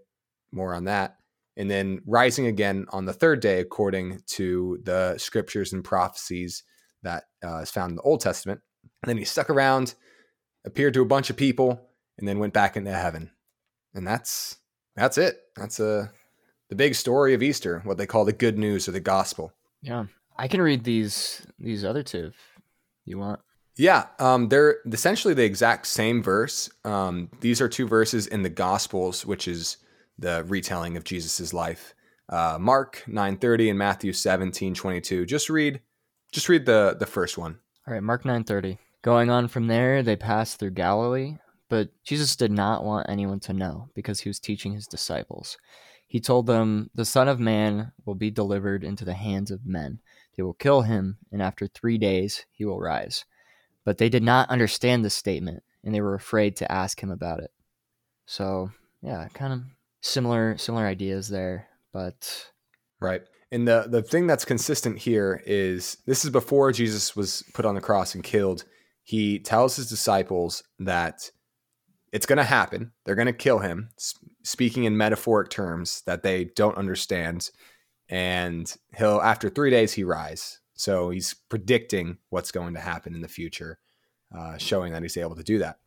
[0.53, 1.17] more on that,
[1.57, 6.65] and then rising again on the third day according to the scriptures and prophecies
[7.03, 8.61] that uh, is found in the Old Testament.
[9.03, 9.95] And then he stuck around,
[10.65, 13.31] appeared to a bunch of people, and then went back into heaven.
[13.95, 14.57] And that's
[14.97, 15.39] that's it.
[15.57, 16.09] That's uh,
[16.69, 19.53] the big story of Easter, what they call the good news or the gospel.
[19.83, 20.07] Yeah,
[20.39, 22.37] I can read these these other two if
[23.05, 23.41] you want.
[23.77, 26.71] Yeah, um, they're essentially the exact same verse.
[26.85, 29.79] Um, these are two verses in the Gospels, which is
[30.19, 31.95] the retelling of Jesus's life.
[32.29, 35.25] Uh, Mark nine thirty and Matthew seventeen twenty two.
[35.25, 35.81] Just read,
[36.33, 37.59] just read the the first one.
[37.87, 38.79] All right, Mark 9:30.
[39.03, 41.37] Going on from there, they passed through Galilee,
[41.69, 45.59] but Jesus did not want anyone to know because he was teaching his disciples.
[46.07, 49.99] He told them, "The Son of Man will be delivered into the hands of men.
[50.37, 53.25] They will kill him, and after 3 days he will rise."
[53.85, 57.41] But they did not understand this statement, and they were afraid to ask him about
[57.41, 57.51] it.
[58.27, 58.71] So,
[59.03, 59.63] yeah, kind of
[60.01, 62.51] similar similar ideas there, but
[63.03, 63.23] Right.
[63.51, 67.75] And the the thing that's consistent here is this is before Jesus was put on
[67.75, 68.65] the cross and killed.
[69.03, 71.31] He tells his disciples that
[72.13, 72.93] it's going to happen.
[73.05, 73.89] They're going to kill him,
[74.45, 77.51] speaking in metaphoric terms that they don't understand.
[78.09, 80.61] And he'll after 3 days he rise.
[80.75, 83.79] So he's predicting what's going to happen in the future,
[84.37, 85.79] uh, showing that he's able to do that.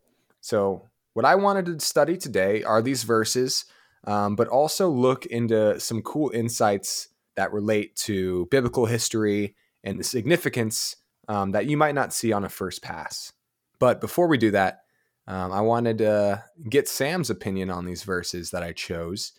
[0.42, 3.66] So what I wanted to study today are these verses,
[4.06, 10.04] um, but also look into some cool insights that relate to biblical history and the
[10.04, 10.96] significance
[11.28, 13.34] um, that you might not see on a first pass.
[13.80, 14.82] But before we do that,
[15.28, 19.32] um, I wanted to get Sam's opinion on these verses that I chose.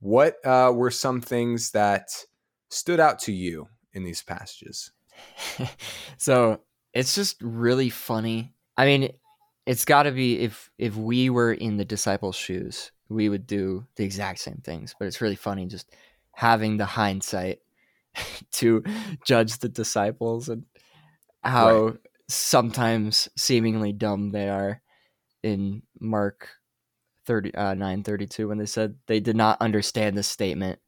[0.00, 2.24] What uh, were some things that
[2.70, 4.92] stood out to you in these passages?
[6.18, 6.60] so
[6.92, 8.54] it's just really funny.
[8.76, 9.10] I mean,
[9.66, 13.86] it's got to be if if we were in the disciples' shoes, we would do
[13.96, 14.94] the exact same things.
[14.98, 15.90] But it's really funny just
[16.32, 17.60] having the hindsight
[18.52, 18.82] to
[19.24, 20.64] judge the disciples and
[21.42, 21.96] how right.
[22.28, 24.80] sometimes seemingly dumb they are
[25.42, 26.48] in Mark
[27.26, 30.78] 30 uh, 932 when they said they did not understand this statement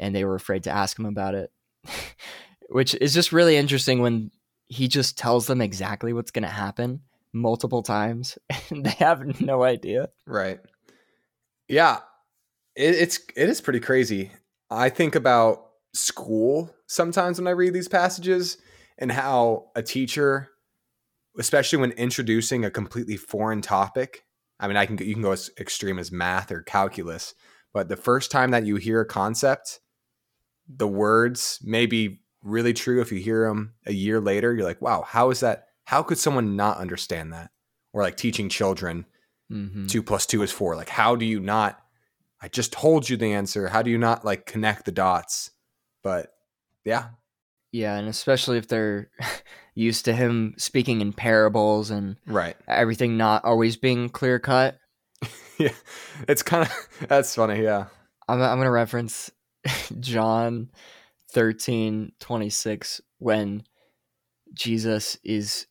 [0.00, 1.50] and they were afraid to ask him about it
[2.68, 4.30] which is just really interesting when
[4.66, 7.00] he just tells them exactly what's going to happen
[7.32, 8.38] multiple times
[8.70, 10.08] and they have no idea.
[10.26, 10.60] Right.
[11.68, 11.98] Yeah.
[12.76, 14.32] It, it's it is pretty crazy.
[14.70, 18.58] I think about school sometimes when i read these passages
[18.98, 20.50] and how a teacher
[21.38, 24.24] especially when introducing a completely foreign topic
[24.58, 27.34] i mean i can you can go as extreme as math or calculus
[27.72, 29.78] but the first time that you hear a concept
[30.68, 34.82] the words may be really true if you hear them a year later you're like
[34.82, 37.50] wow how is that how could someone not understand that
[37.92, 39.06] or like teaching children
[39.50, 39.86] mm-hmm.
[39.86, 41.80] two plus two is four like how do you not
[42.42, 45.50] i just told you the answer how do you not like connect the dots
[46.02, 46.34] but
[46.84, 47.08] yeah
[47.72, 49.10] yeah and especially if they're
[49.74, 54.78] used to him speaking in parables and right everything not always being clear cut.
[55.58, 55.70] yeah,
[56.28, 57.62] it's kind of that's funny.
[57.62, 57.86] Yeah,
[58.28, 59.30] I'm I'm gonna reference
[60.00, 60.70] John
[61.32, 63.64] thirteen twenty six when
[64.52, 65.66] Jesus is,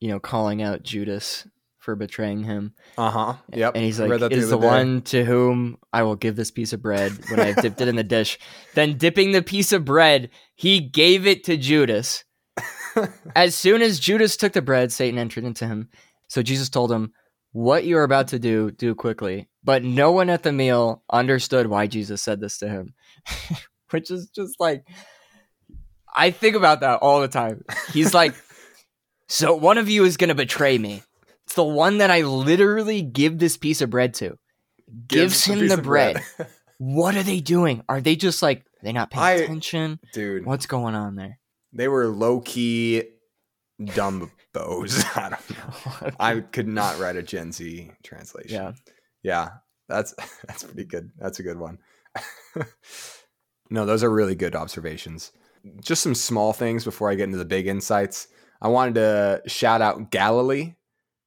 [0.00, 1.46] you know, calling out Judas
[1.78, 2.72] for betraying him.
[2.96, 3.34] Uh huh.
[3.52, 3.74] Yep.
[3.74, 6.72] And he's like, "It is the, the one to whom I will give this piece
[6.72, 8.38] of bread when I have dipped it in the dish."
[8.74, 12.24] Then dipping the piece of bread, he gave it to Judas
[13.36, 15.88] as soon as Judas took the bread, Satan entered into him.
[16.28, 17.12] So Jesus told him,
[17.54, 19.48] What you are about to do, do quickly.
[19.62, 22.94] But no one at the meal understood why Jesus said this to him,
[23.90, 24.84] which is just like,
[26.14, 27.64] I think about that all the time.
[27.92, 28.34] He's like,
[29.28, 31.02] So one of you is going to betray me.
[31.46, 34.36] It's the one that I literally give this piece of bread to.
[35.06, 36.20] Gives, Gives him the bread.
[36.36, 36.50] bread.
[36.78, 37.84] what are they doing?
[37.88, 40.00] Are they just like, are they not paying I, attention?
[40.12, 40.44] Dude.
[40.44, 41.38] What's going on there?
[41.72, 43.04] They were low key
[43.94, 45.04] dumb bows.
[45.16, 46.10] I don't know.
[46.20, 48.54] I could not write a Gen Z translation.
[48.54, 48.72] Yeah.
[49.22, 49.48] Yeah.
[49.88, 50.14] That's
[50.46, 51.10] that's pretty good.
[51.18, 51.78] That's a good one.
[53.68, 55.32] no, those are really good observations.
[55.80, 58.28] Just some small things before I get into the big insights.
[58.62, 60.74] I wanted to shout out Galilee.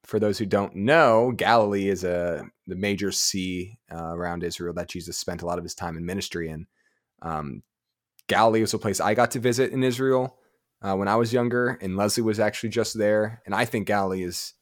[0.06, 4.88] For those who don't know, Galilee is a the major sea uh, around Israel that
[4.88, 6.66] Jesus spent a lot of his time in ministry in.
[7.22, 7.64] Um,
[8.28, 10.38] Galilee was a place I got to visit in Israel
[10.82, 13.42] uh, when I was younger, and Leslie was actually just there.
[13.46, 14.54] And I think Galilee is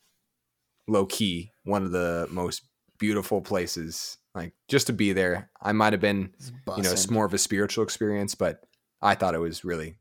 [0.88, 2.63] low key one of the most
[2.99, 4.17] beautiful places.
[4.34, 6.34] Like just to be there, I might have been,
[6.75, 8.62] you know, it's more of a spiritual experience, but
[9.01, 9.95] I thought it was really,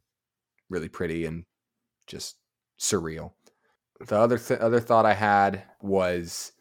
[0.68, 1.44] really pretty and
[2.06, 2.36] just
[2.78, 3.32] surreal.
[4.00, 6.52] The other th- other thought I had was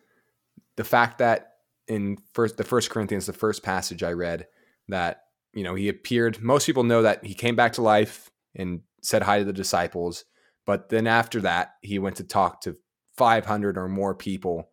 [0.78, 1.54] the fact that
[1.88, 4.48] in first the First Corinthians, the first passage I read,
[4.88, 6.42] that you know, he appeared.
[6.42, 10.26] Most people know that he came back to life and said hi to the disciples.
[10.66, 12.78] But then after that, he went to talk to
[13.18, 14.70] 500 or more people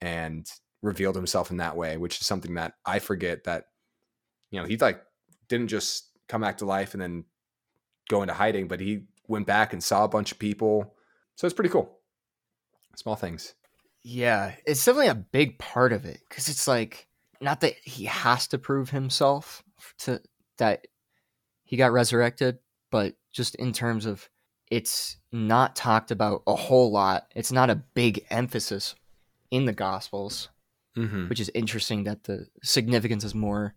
[0.00, 0.46] and
[0.82, 3.66] revealed himself in that way, which is something that I forget that,
[4.50, 5.02] you know, he like
[5.48, 7.24] didn't just come back to life and then
[8.08, 10.94] go into hiding, but he went back and saw a bunch of people.
[11.36, 11.98] So it's pretty cool.
[12.96, 13.54] Small things.
[14.02, 17.06] Yeah, it's definitely a big part of it because it's like
[17.40, 19.62] not that he has to prove himself
[20.00, 20.22] to
[20.58, 20.86] that
[21.64, 22.58] he got resurrected,
[22.90, 24.28] but just in terms of
[24.70, 27.26] it's not talked about a whole lot.
[27.34, 28.94] It's not a big emphasis
[29.50, 30.48] in the Gospels,
[30.96, 31.28] mm-hmm.
[31.28, 33.74] which is interesting that the significance is more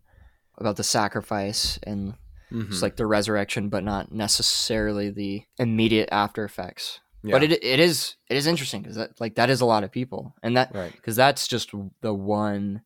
[0.56, 2.12] about the sacrifice and
[2.52, 2.70] mm-hmm.
[2.70, 7.00] just like the resurrection, but not necessarily the immediate after effects.
[7.24, 7.32] Yeah.
[7.32, 9.90] But it it is it is interesting because that like that is a lot of
[9.90, 11.26] people, and that because right.
[11.26, 12.82] that's just the one.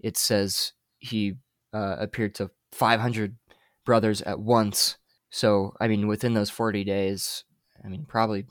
[0.00, 1.34] It says he
[1.74, 3.36] uh, appeared to 500
[3.84, 4.96] brothers at once.
[5.30, 7.44] So, I mean, within those 40 days,
[7.84, 8.46] I mean, probably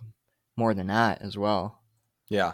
[0.57, 1.81] more than that as well.
[2.29, 2.53] Yeah.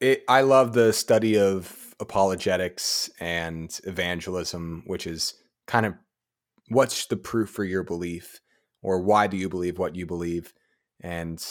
[0.00, 5.34] It, I love the study of apologetics and evangelism, which is
[5.66, 5.94] kind of
[6.68, 8.40] what's the proof for your belief
[8.82, 10.52] or why do you believe what you believe?
[11.00, 11.44] And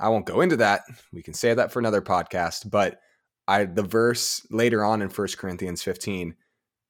[0.00, 0.82] I won't go into that.
[1.12, 3.00] We can say that for another podcast, but
[3.48, 6.34] I the verse later on in First Corinthians 15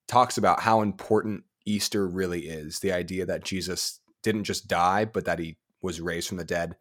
[0.08, 5.24] talks about how important Easter really is the idea that Jesus didn't just die, but
[5.24, 6.76] that he was raised from the dead.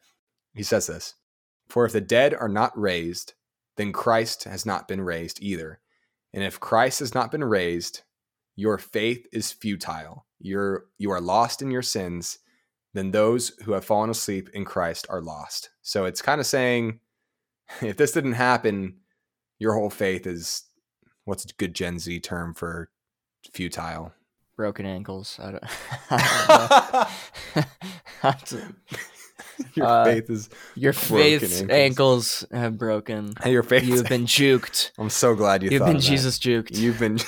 [0.55, 1.13] He says this
[1.67, 3.35] For if the dead are not raised,
[3.77, 5.79] then Christ has not been raised either.
[6.33, 8.01] And if Christ has not been raised,
[8.55, 10.25] your faith is futile.
[10.39, 12.39] You're, you are lost in your sins.
[12.95, 15.69] Then those who have fallen asleep in Christ are lost.
[15.83, 16.99] So it's kind of saying
[17.81, 18.95] if this didn't happen,
[19.59, 20.63] your whole faith is
[21.25, 22.89] what's a good Gen Z term for
[23.53, 24.13] futile?
[24.55, 25.37] Broken ankles.
[25.41, 25.63] I don't,
[28.23, 28.71] I don't know.
[29.75, 31.71] your Uh, faith is Your faith's ankles.
[31.71, 32.45] ankles.
[32.51, 33.33] have broken.
[33.45, 33.83] your faith.
[33.83, 34.91] You've been juked.
[34.97, 35.99] I'm so glad you You've been.
[35.99, 36.71] Jesus juked.
[36.77, 37.19] You've been.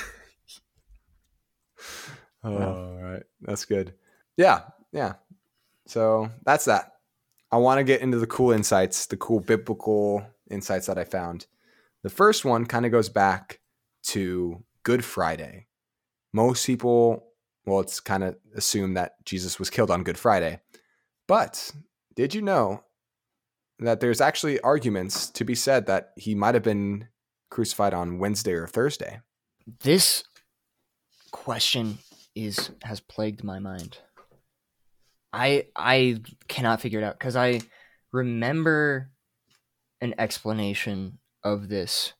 [2.43, 3.23] oh, all right.
[3.41, 3.93] That's good.
[4.37, 4.61] Yeah.
[4.91, 5.13] Yeah.
[5.85, 6.93] So that's that.
[7.51, 11.45] I want to get into the cool insights, the cool biblical insights that I found.
[12.03, 13.59] The first one kind of goes back
[14.07, 15.66] to Good Friday.
[16.37, 17.25] Most people,
[17.65, 20.61] well, it's kind of assumed that Jesus was killed on Good Friday.
[21.27, 21.71] But
[22.15, 22.83] did you know
[23.79, 27.07] that there's actually arguments to be said that he might have been
[27.49, 29.21] crucified on Wednesday or Thursday?
[29.83, 30.23] this
[31.31, 31.97] question
[32.35, 33.97] is has plagued my mind.
[35.33, 37.61] I I cannot figure it out because I
[38.11, 39.11] remember
[40.01, 42.13] an explanation of this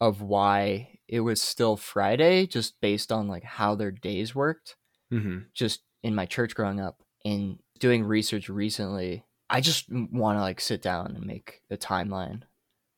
[0.00, 4.76] of why it was still Friday just based on like how their days worked
[5.12, 5.38] Mm-hmm.
[5.54, 10.60] just in my church growing up and doing research recently I just want to like
[10.60, 12.42] sit down and make a timeline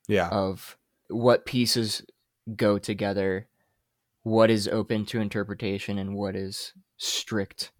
[0.08, 0.28] Yeah.
[0.30, 0.76] of
[1.08, 2.02] what pieces
[2.56, 3.46] go together,
[4.24, 7.70] what is open to interpretation, and what is strict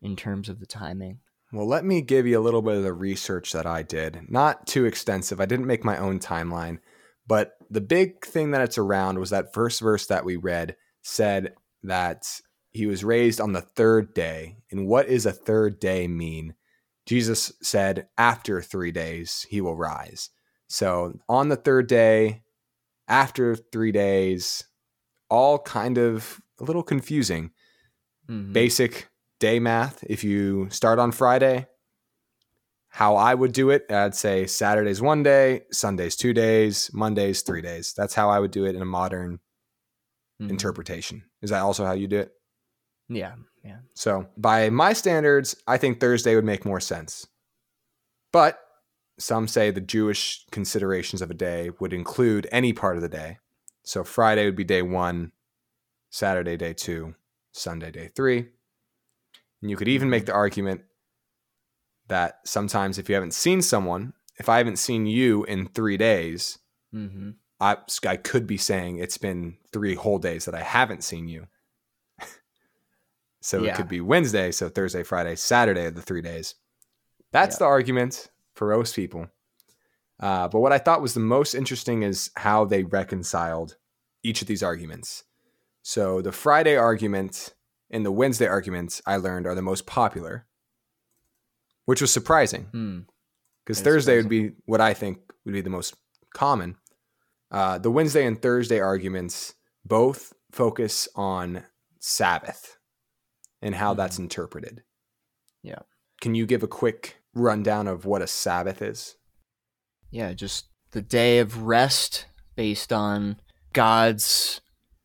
[0.00, 1.18] in terms of the timing.
[1.52, 4.30] Well, let me give you a little bit of the research that I did.
[4.30, 5.40] Not too extensive.
[5.40, 6.78] I didn't make my own timeline,
[7.26, 11.54] but the big thing that it's around was that first verse that we read said
[11.82, 14.56] that he was raised on the third day.
[14.70, 16.54] And what does a third day mean?
[17.06, 20.30] Jesus said, after three days, he will rise.
[20.68, 22.42] So on the third day,
[23.06, 24.64] after three days,
[25.28, 27.50] all kind of a little confusing
[28.28, 28.52] Mhm.
[28.52, 29.08] basic
[29.38, 30.02] day math.
[30.08, 31.66] If you start on Friday,
[32.94, 37.60] how I would do it, I'd say Saturday's one day, Sunday's two days, Monday's three
[37.60, 37.92] days.
[37.96, 39.40] That's how I would do it in a modern
[40.40, 40.50] Mhm.
[40.50, 41.24] interpretation.
[41.42, 42.32] Is that also how you do it?
[43.08, 43.34] Yeah,
[43.64, 43.80] yeah.
[43.94, 47.26] So, by my standards, I think Thursday would make more sense.
[48.30, 48.60] But
[49.18, 53.38] some say the Jewish considerations of a day would include any part of the day.
[53.82, 55.32] So, Friday would be day one,
[56.10, 57.16] Saturday, day two,
[57.50, 58.52] Sunday, day three.
[59.60, 60.82] And you could even make the argument
[62.08, 66.58] that sometimes if you haven't seen someone, if I haven't seen you in three days,
[66.92, 67.30] hmm
[67.60, 67.76] I,
[68.06, 71.46] I could be saying it's been three whole days that I haven't seen you.
[73.40, 76.56] so it could be Wednesday, so Thursday, Friday, Saturday of the three days.
[77.32, 77.60] That's Yeah.
[77.60, 79.28] the argument for most people.
[80.20, 83.76] Uh, but what I thought was the most interesting is how they reconciled
[84.22, 85.24] each of these arguments.
[85.82, 87.54] So the Friday argument
[87.90, 90.46] and the Wednesday argument I learned are the most popular,
[91.84, 93.06] which was surprising Mm.
[93.64, 95.94] because is Thursday would be what I think would be the most
[96.34, 96.76] common.
[97.50, 99.54] Uh, the Wednesday and Thursday arguments
[99.84, 101.64] both focus on
[102.00, 102.78] Sabbath
[103.62, 104.82] and how that's interpreted.
[105.62, 105.80] Yeah.
[106.20, 109.16] Can you give a quick rundown of what a Sabbath is?
[110.10, 112.26] Yeah, just the day of rest
[112.56, 113.36] based on
[113.72, 114.60] God's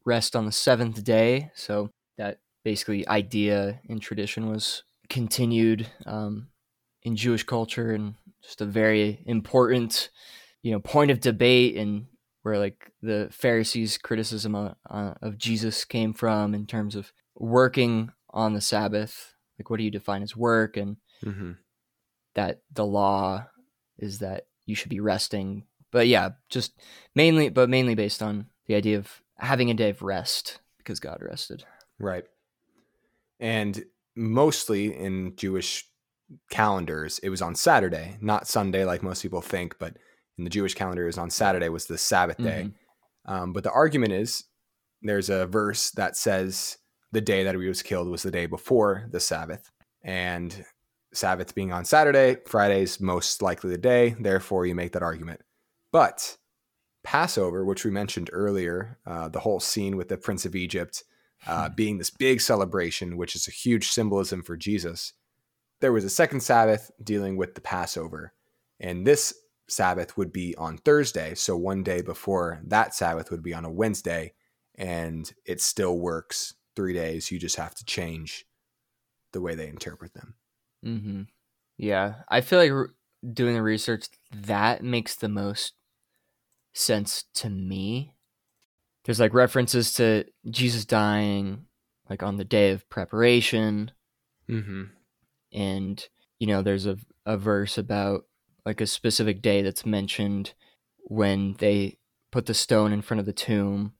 [0.05, 1.51] rest on the seventh day.
[1.55, 6.47] So that basically idea and tradition was continued um,
[7.04, 10.10] in Jewish culture and just a very important,
[10.62, 12.08] you know, point of debate and
[12.43, 18.12] where like the Pharisees' criticism of, uh, of Jesus came from in terms of working
[18.30, 19.36] on the Sabbath.
[19.58, 20.78] Like, what do you define as work?
[20.78, 21.52] And Mm-hmm.
[22.36, 23.47] that the law
[23.97, 25.66] is that you should be resting.
[25.91, 26.80] But yeah, just
[27.14, 31.18] mainly, but mainly based on the idea of having a day of rest because God
[31.22, 31.66] rested.
[32.00, 32.24] Right.
[33.38, 33.84] And
[34.16, 35.88] mostly in Jewish
[36.49, 39.97] calendars, it was on Saturday, not Sunday like most people think, but
[40.38, 42.71] in the Jewish calendar, it was on Saturday was the Sabbath day.
[43.25, 44.45] Um, but the argument is
[45.01, 46.77] there's a verse that says
[47.11, 49.71] the day that he was killed was the day before the Sabbath.
[50.03, 50.65] And
[51.13, 54.15] Sabbath being on Saturday, Friday's most likely the day.
[54.19, 55.41] Therefore, you make that argument.
[55.91, 56.38] But
[57.03, 61.03] Passover, which we mentioned earlier, uh, the whole scene with the Prince of Egypt
[61.47, 65.13] uh, being this big celebration, which is a huge symbolism for Jesus,
[65.82, 68.34] there was a second Sabbath dealing with the Passover.
[68.80, 69.34] And this
[69.67, 71.36] Sabbath would be on Thursday.
[71.36, 74.34] So one day before that Sabbath would be on a Wednesday.
[74.75, 77.32] And it still works three days.
[77.32, 78.45] You just have to change
[79.32, 80.36] the way they interpret them.
[80.84, 81.21] hmm
[81.77, 82.93] Yeah, I feel like r-
[83.34, 85.73] doing the research, that makes the most
[86.73, 88.15] sense to me.
[89.05, 91.65] There's like references to Jesus dying
[92.09, 93.91] like on the day of preparation.
[94.49, 94.84] Mm-hmm.
[95.54, 96.06] And,
[96.39, 98.26] you know, there's a, a verse about
[98.66, 100.54] like a specific day that's mentioned
[101.04, 101.97] when they
[102.32, 103.93] put the stone in front of the tomb.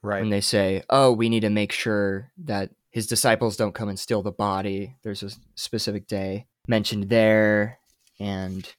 [0.00, 0.22] Right.
[0.22, 3.98] and they say, oh, we need to make sure that his disciples don't come and
[3.98, 4.96] steal the body.
[5.02, 7.80] There's a specific day mentioned there.
[8.20, 8.72] And,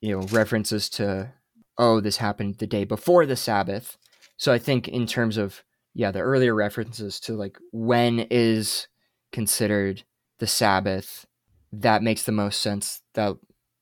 [0.00, 1.32] you know, references to,
[1.78, 3.96] oh, this happened the day before the Sabbath.
[4.36, 5.62] So I think in terms of,
[5.94, 8.88] yeah, the earlier references to like when is
[9.32, 10.02] considered
[10.38, 11.26] the Sabbath,
[11.72, 13.02] that makes the most sense.
[13.14, 13.36] That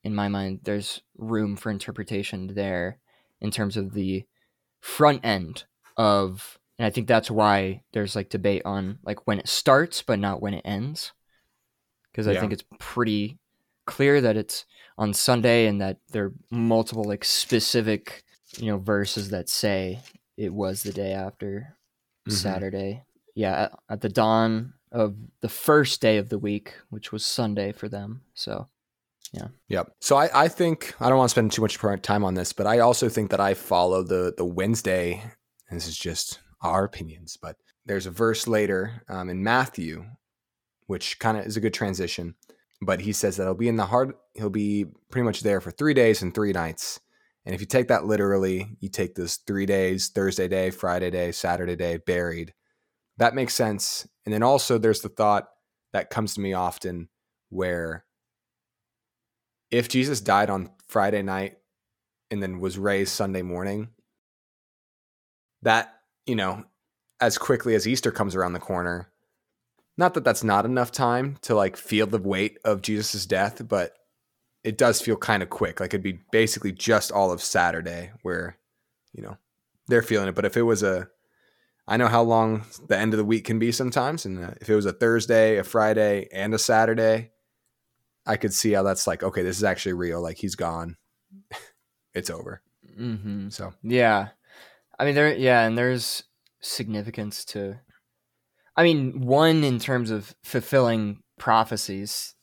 [0.05, 2.99] in my mind, there's room for interpretation there
[3.41, 4.25] in terms of the
[4.81, 5.65] front end
[5.97, 10.19] of, and I think that's why there's like debate on like when it starts, but
[10.19, 11.13] not when it ends.
[12.11, 12.41] Because I Yeah.
[12.41, 13.39] think it's pretty
[13.87, 14.65] clear that it's
[14.99, 18.23] on Sunday and that there are multiple like specific,
[18.59, 20.01] you know, verses that say
[20.37, 21.77] it was the day after
[22.29, 22.33] Mhm.
[22.33, 23.05] Saturday.
[23.35, 27.89] Yeah, at the dawn of the first day of the week, which was Sunday for
[27.89, 28.23] them.
[28.35, 28.69] So,
[29.33, 29.49] yeah.
[29.69, 29.93] Yep.
[30.01, 32.67] So I, I think I don't want to spend too much time on this, but
[32.67, 35.23] I also think that I follow the the Wednesday.
[35.69, 40.05] And this is just our opinions, but there's a verse later um, in Matthew,
[40.87, 42.35] which kind of is a good transition.
[42.83, 44.19] But he says that he'll be in the heart.
[44.35, 47.01] He'll be pretty much there for three days and three nights.
[47.47, 51.33] And if you take that literally, you take this three days: Thursday day, Friday day,
[51.33, 52.53] Saturday day, buried.
[53.19, 54.09] That makes sense.
[54.25, 55.49] And then also there's the thought
[55.93, 57.09] that comes to me often
[57.51, 58.05] where
[59.71, 61.59] if Jesus died on Friday night
[62.31, 63.89] and then was raised Sunday morning,
[65.63, 65.95] that,
[66.27, 66.65] you know,
[67.21, 69.09] as quickly as Easter comes around the corner,
[69.97, 73.95] not that that's not enough time to like feel the weight of Jesus's death, but
[74.65, 75.81] it does feel kind of quick.
[75.81, 78.57] Like it'd be basically just all of Saturday where,
[79.13, 79.37] you know,
[79.89, 80.35] they're feeling it.
[80.35, 81.09] But if it was a,
[81.93, 84.25] I know how long the end of the week can be sometimes.
[84.25, 87.33] And uh, if it was a Thursday, a Friday, and a Saturday,
[88.25, 90.23] I could see how that's like, okay, this is actually real.
[90.23, 90.97] Like he's gone.
[92.15, 92.63] it's over.
[92.99, 93.51] mm-hmm.
[93.51, 94.29] So yeah,
[94.99, 96.23] I mean there, yeah, and there's
[96.63, 97.79] significance to.
[98.75, 102.35] I mean, one in terms of fulfilling prophecies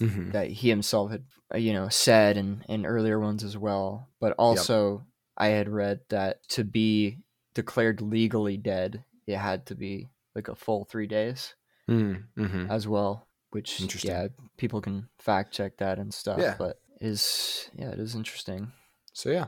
[0.00, 0.32] mhm.
[0.32, 1.24] that he himself had,
[1.54, 4.08] uh, you know, said and and earlier ones as well.
[4.22, 5.04] But also,
[5.36, 7.18] I had read that to be
[7.56, 11.54] declared legally dead, it had to be like a full three days
[11.88, 12.70] Mm, mhm.
[12.70, 13.26] as well.
[13.50, 14.28] Which yeah,
[14.58, 16.38] people can fact check that and stuff.
[16.38, 16.56] Yeah.
[16.58, 18.72] But is yeah, it is interesting.
[19.14, 19.46] So yeah,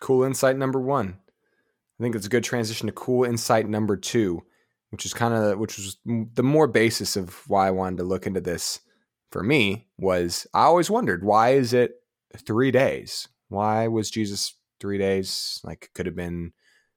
[0.00, 1.16] cool insight number one.
[1.98, 4.42] I think it's a good transition to cool insight number two,
[4.90, 8.26] which is kind of which was the more basis of why I wanted to look
[8.26, 8.80] into this.
[9.30, 11.94] For me, was I always wondered why is it
[12.36, 13.28] three days?
[13.48, 15.60] Why was Jesus three days?
[15.64, 16.52] Like could have been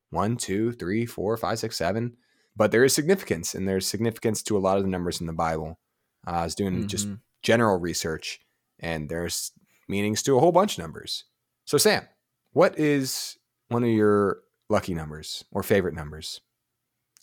[0.10, 2.18] one, two, three, four, five, six, seven.
[2.56, 5.34] But there is significance, and there's significance to a lot of the numbers in the
[5.34, 5.80] Bible.
[6.28, 7.22] Uh, I was doing just Mhm.
[7.42, 8.42] general research,
[8.80, 9.52] and there's
[9.88, 11.26] meanings to a whole bunch of numbers.
[11.66, 12.08] So, Sam,
[12.52, 13.38] what is
[13.70, 16.42] one of your lucky numbers or favorite numbers?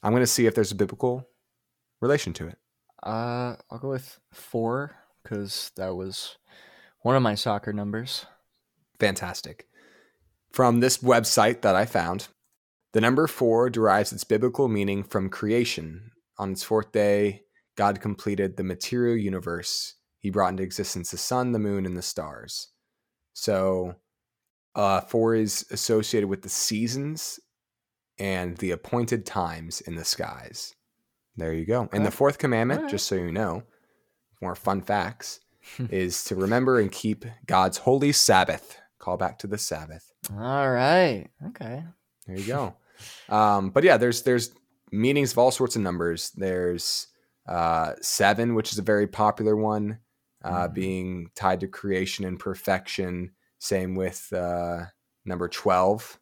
[0.03, 1.29] I'm going to see if there's a biblical
[2.01, 2.59] relation to it.
[3.03, 6.39] Uh, I'll go with four because that was
[7.01, 8.27] one of my soccer numbers.
[8.99, 9.69] Fantastic.
[10.53, 12.29] From this website that I found,
[12.97, 16.13] the number four derives its biblical meaning from creation.
[16.39, 17.43] On its fourth day,
[17.77, 19.97] God completed the material universe.
[20.19, 22.69] He brought into existence the sun, the moon, and the stars.
[23.35, 23.97] So,
[24.75, 27.39] uh, four is associated with the seasons
[28.19, 30.75] and the appointed times in the skies.
[31.37, 31.91] There you go.
[31.93, 32.93] And the fourth commandment, Alright.
[32.93, 33.65] just so you know,
[34.41, 35.41] more fun facts,
[35.91, 38.79] is to remember and keep God's holy Sabbath.
[38.99, 40.15] Call back to the Sabbath.
[40.33, 41.27] All right.
[41.49, 41.85] Okay.
[42.27, 42.75] There you go.
[43.29, 44.51] Um, but yeah, there's there's
[44.93, 46.31] meanings of all sorts of numbers.
[46.37, 47.09] There's
[47.49, 49.99] uh, seven, which is a very popular one,
[50.45, 50.75] uh, Mhm.
[50.75, 53.33] being tied to creation and perfection.
[53.59, 54.87] Same with uh,
[55.25, 56.19] number twelve.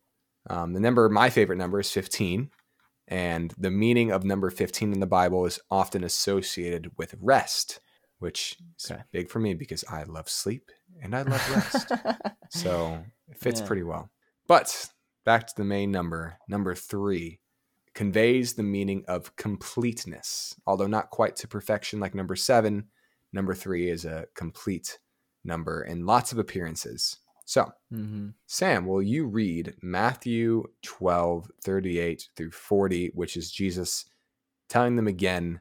[0.51, 2.51] Um, the number, my favorite number, is fifteen,
[3.09, 7.81] and the meaning of number fifteen in the Bible is often associated with rest,
[8.19, 9.03] which is Okay.
[9.13, 10.71] big for me because I love sleep
[11.03, 11.93] and I love rest.
[12.51, 13.67] So it fits Yeah.
[13.67, 14.11] pretty well.
[14.47, 14.89] But
[15.25, 17.41] back to the main number, number three
[17.95, 20.57] conveys the meaning of completeness.
[20.67, 22.89] Although not quite to perfection like number seven,
[23.33, 24.99] number three is a complete
[25.45, 27.19] number and lots of appearances.
[27.47, 34.07] So, hmm Sam, will you read Matthew 12, 38 through 40, which is Jesus
[34.69, 35.61] telling them again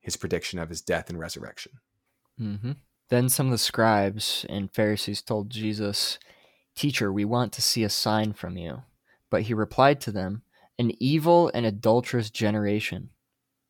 [0.00, 1.72] his prediction of his death and resurrection?
[2.40, 2.72] Mm-hmm.
[3.10, 6.18] Then some of the scribes and Pharisees told Jesus,
[6.74, 8.82] Teacher, we want to see a sign from you.
[9.30, 10.42] But he replied to them,
[10.78, 13.10] An evil and adulterous generation,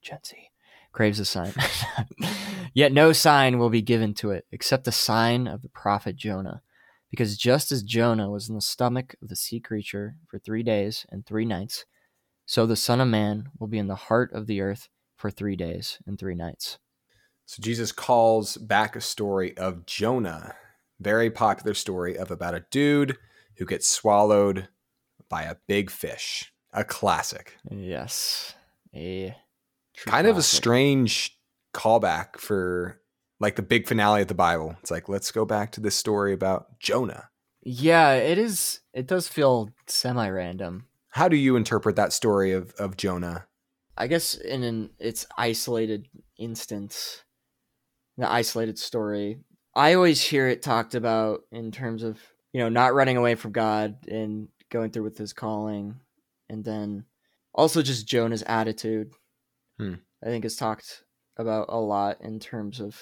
[0.03, 0.37] Gen Z,
[0.93, 1.53] craves a sign.
[2.75, 6.63] Yet no sign will be given to it except the sign of the prophet Jonah.
[7.11, 11.07] Because just as Jonah was in the stomach of the sea creature for three days
[11.11, 11.85] and three nights,
[12.47, 15.57] so the Son of Man will be in the heart of the earth for three
[15.57, 16.79] days and three nights.
[17.47, 20.57] So Jesus calls back a story of Jonah,
[21.05, 23.17] very popular story of about a dude
[23.59, 24.69] who gets swallowed
[25.29, 26.53] by a big fish.
[26.73, 27.57] A classic.
[27.71, 28.55] Yes.
[28.95, 29.37] A
[30.07, 31.39] kind of a strange
[31.73, 33.01] callback for
[33.39, 34.77] like the big finale of the Bible.
[34.81, 37.29] It's like, let's go back to this story about Jonah.
[37.63, 40.87] Yeah, it is it does feel semi random.
[41.11, 43.47] How do you interpret that story of, of Jonah?
[43.97, 47.23] I guess in an its isolated instance,
[48.19, 49.39] the isolated story.
[49.77, 52.19] I always hear it talked about in terms of
[52.53, 55.97] you know not running away from God and going through with his calling,
[56.49, 57.05] and then
[57.55, 59.13] also just Jonah's attitude.
[59.79, 59.95] Hmm.
[60.23, 61.05] I think is talked
[61.37, 62.97] about a lot in terms of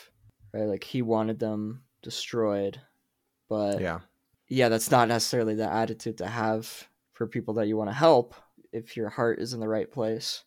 [0.54, 2.80] right, like he wanted them destroyed,
[3.48, 4.00] but Yeah.
[4.48, 8.34] yeah, that's not necessarily the attitude to have for people that you want to help
[8.72, 10.44] if your heart is in the right place.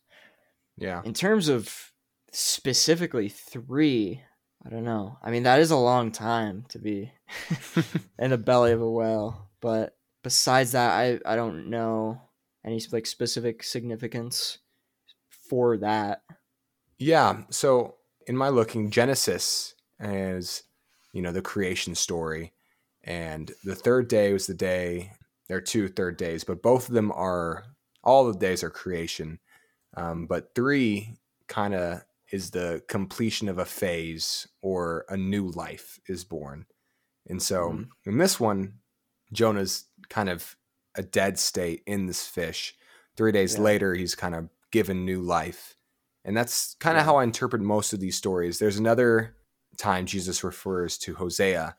[0.76, 1.00] Yeah.
[1.04, 1.92] In terms of
[2.32, 4.22] specifically three,
[4.66, 5.16] I don't know.
[5.22, 7.12] I mean, that is a long time to be
[8.18, 9.48] in the belly of a whale.
[9.60, 12.20] But besides that, I, I don't know
[12.64, 14.58] any like specific significance
[15.48, 16.22] for that.
[16.98, 17.42] Yeah.
[17.50, 17.94] So
[18.26, 20.64] in my looking, Genesis is,
[21.12, 22.52] you know, the creation story.
[23.04, 25.12] And the third day was the day,
[25.46, 27.64] there are two third days, but both of them are,
[28.02, 29.38] all the days are creation.
[29.96, 31.14] Um, but three
[31.46, 32.02] kind of
[32.32, 36.66] is the completion of a phase or a new life is born.
[37.28, 37.88] And so Mhm.
[38.04, 38.80] in this one,
[39.32, 40.56] Jonah's kind of
[40.94, 42.76] a dead state in this fish.
[43.16, 43.60] Three days Yeah.
[43.62, 45.76] later, he's kind of given new life.
[46.24, 47.04] And that's kind of Yeah.
[47.06, 48.58] how I interpret most of these stories.
[48.58, 49.36] There's another
[49.78, 51.76] time Jesus refers to Hosea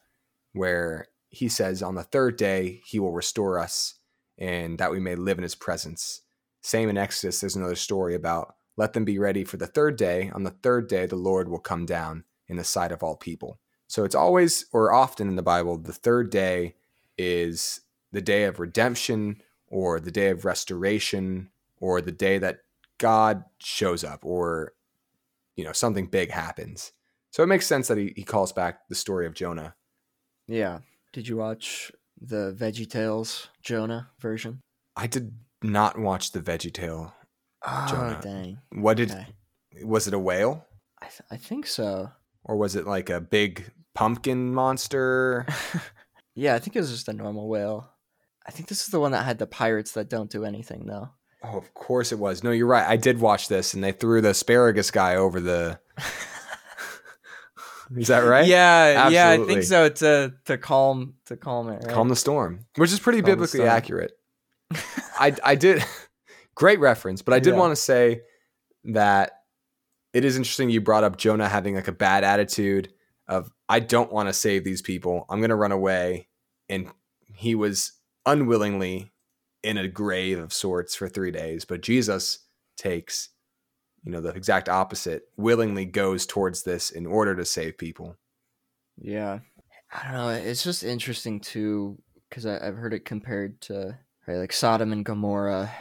[0.53, 3.95] where he says, On the third day, he will restore us
[4.37, 6.21] and that we may live in his presence.
[6.61, 10.31] Same in Exodus, there's another story about let them be ready for the third day.
[10.33, 13.59] On the third day, the Lord will come down in the sight of all people.
[13.87, 16.75] So it's always, or often in the Bible, the third day
[17.17, 21.49] is the day of redemption or the day of restoration
[21.79, 22.59] or the day that
[22.97, 24.73] God shows up or,
[25.55, 26.91] you know, something big happens.
[27.31, 29.75] So it makes sense that he, he calls back the story of Jonah.
[30.47, 30.79] Yeah.
[31.13, 34.61] Did you watch the Veggie Tales Jonah version?
[34.95, 37.13] I did not watch the Veggie Tale.
[37.65, 38.19] Oh, Jonah.
[38.21, 38.59] dang.
[38.71, 39.27] What did, Okay.
[39.83, 40.65] was it a whale
[41.01, 42.11] I, th- I think so.
[42.43, 45.45] or was it like a big pumpkin monster?
[46.35, 47.89] yeah, I think it was just a normal whale.
[48.47, 51.09] I think this is the one that had the pirates that don't do anything, though.
[51.43, 52.43] Oh, of course it was.
[52.43, 52.87] No, you're right.
[52.87, 55.79] I did watch this, and they threw the asparagus guy over the.
[57.95, 58.45] Is that right?
[58.45, 59.87] Yeah, yeah, I think so.
[59.87, 61.93] To uh, to calm to calm it, right?
[61.93, 64.11] Calm the storm, which is pretty Calm biblically accurate.
[65.17, 65.85] I I did
[66.57, 67.59] great reference, but I did Yeah.
[67.59, 68.21] want to say
[68.85, 69.43] that
[70.13, 72.91] it is interesting you brought up Jonah having like a bad attitude
[73.27, 75.25] of I don't want to save these people.
[75.29, 76.29] I'm going to run away
[76.67, 76.91] and
[77.35, 77.91] he was
[78.25, 79.11] unwillingly
[79.61, 82.39] in a grave of sorts for 3 days, but Jesus
[82.75, 83.29] takes
[84.03, 88.15] you know the exact opposite, willingly goes towards this in order to save people.
[88.97, 89.39] Yeah,
[89.93, 90.29] I don't know.
[90.29, 95.71] It's just interesting too because I've heard it compared to right, like Sodom and Gomorrah,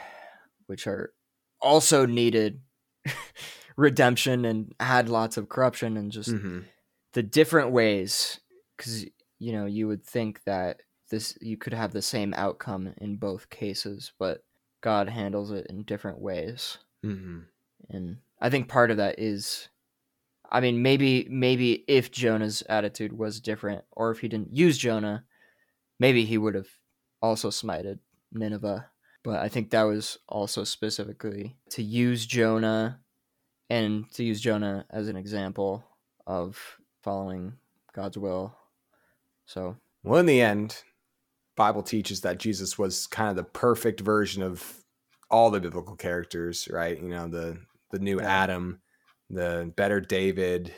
[0.66, 1.12] which are
[1.60, 2.60] also needed
[3.76, 6.64] redemption and had lots of corruption and just Mhm.
[7.12, 8.40] the different ways.
[8.76, 9.04] Because
[9.38, 13.48] you know you would think that this you could have the same outcome in both
[13.50, 14.44] cases, but
[14.80, 16.78] God handles it in different ways.
[17.04, 17.46] Mhm.
[17.90, 19.68] and I think part of that is,
[20.50, 25.24] I mean, maybe maybe if Jonah's attitude was different, or if he didn't use Jonah,
[25.98, 26.68] maybe he would have
[27.22, 28.00] also smited
[28.32, 28.90] Nineveh.
[29.26, 33.00] But I think that was also specifically to use Jonah,
[33.68, 35.84] and to use Jonah as an example
[36.28, 37.54] of following
[37.92, 38.56] God's will.
[39.44, 40.84] So Well, in the end,
[41.56, 44.84] Bible teaches that Jesus was kind of the perfect version of
[45.28, 46.96] all the biblical characters, right?
[46.96, 47.58] You know, the
[47.90, 48.28] the new Yeah.
[48.28, 48.80] Adam,
[49.28, 50.72] the better David,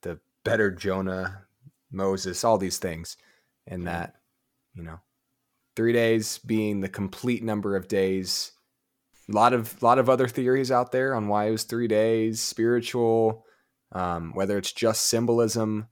[0.00, 1.44] the better Jonah,
[1.90, 3.18] Moses, all these things.
[3.66, 4.16] And that,
[4.74, 5.00] you know,
[5.76, 8.52] 3 days being the complete number of days.
[9.28, 12.40] A lot of lot of other theories out there on why it was 3 days,
[12.40, 13.44] spiritual,
[13.92, 15.88] um, whether it's just symbolism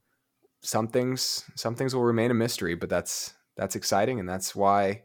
[0.61, 5.03] some things some things will remain a mystery, but that's that's exciting and that's why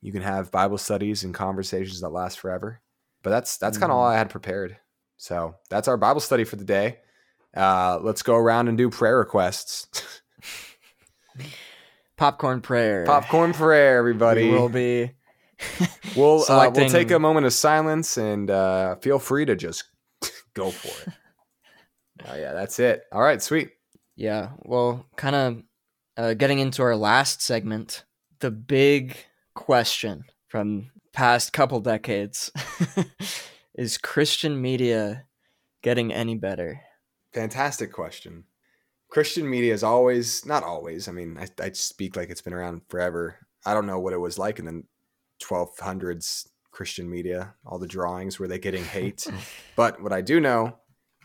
[0.00, 2.80] you can have Bible studies and conversations that last forever.
[3.22, 4.76] But that's that's kind of all I had prepared.
[5.16, 6.98] So that's our Bible study for the day.
[7.56, 9.88] Uh, let's go around and do prayer requests.
[12.16, 13.04] Popcorn prayer.
[13.04, 14.50] Popcorn prayer, everybody.
[14.50, 15.12] We will be.
[16.16, 19.84] We'll uh, we'll take a moment of silence and uh, feel free to just
[20.54, 21.16] go for it.
[22.28, 23.02] oh yeah, that's it.
[23.10, 23.70] All right, sweet.
[24.14, 25.62] Yeah, well, kind of
[26.16, 28.04] uh, getting into our last segment,
[28.38, 29.16] the big
[29.54, 32.52] question from past couple decades
[33.74, 35.24] is Christian media
[35.82, 36.80] getting any better?
[37.32, 38.44] Fantastic question.
[39.14, 42.82] Christian media is always, not always, I mean, I, I speak like it's been around
[42.88, 43.36] forever.
[43.64, 44.82] I don't know what it was like in the
[45.40, 49.24] 1200s Christian media, all the drawings, were they getting hate?
[49.76, 50.78] but what I do know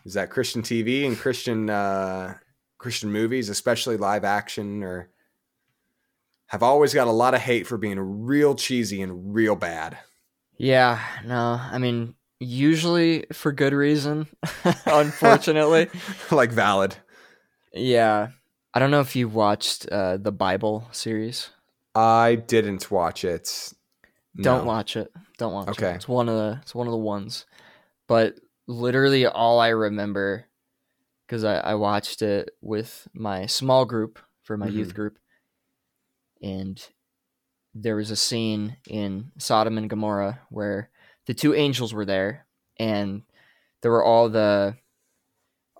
[0.04, 2.34] is that Christian TV and Christian uh,
[2.78, 5.10] Christian movies, especially live action, or
[6.46, 9.98] have always got a lot of hate for being real cheesy and real bad.
[10.56, 14.28] Yeah, no, I mean, usually for good reason,
[14.86, 15.88] unfortunately.
[16.30, 16.96] like valid.
[17.72, 18.28] Yeah.
[18.72, 21.50] I don't know if you watched uh, the Bible series.
[21.94, 23.72] I didn't watch it.
[24.40, 25.12] Don't watch it.
[25.38, 25.90] Don't watch Okay.
[25.90, 25.96] it.
[25.96, 27.46] It's one of the it's one of the ones.
[28.06, 28.36] But
[28.68, 30.46] literally all I remember
[31.26, 35.18] because I, I watched it with my small group for my youth group
[36.42, 36.80] and
[37.74, 40.90] there was a scene in Sodom and Gomorrah where
[41.26, 42.46] the two angels were there
[42.78, 43.22] and
[43.82, 44.76] there were all the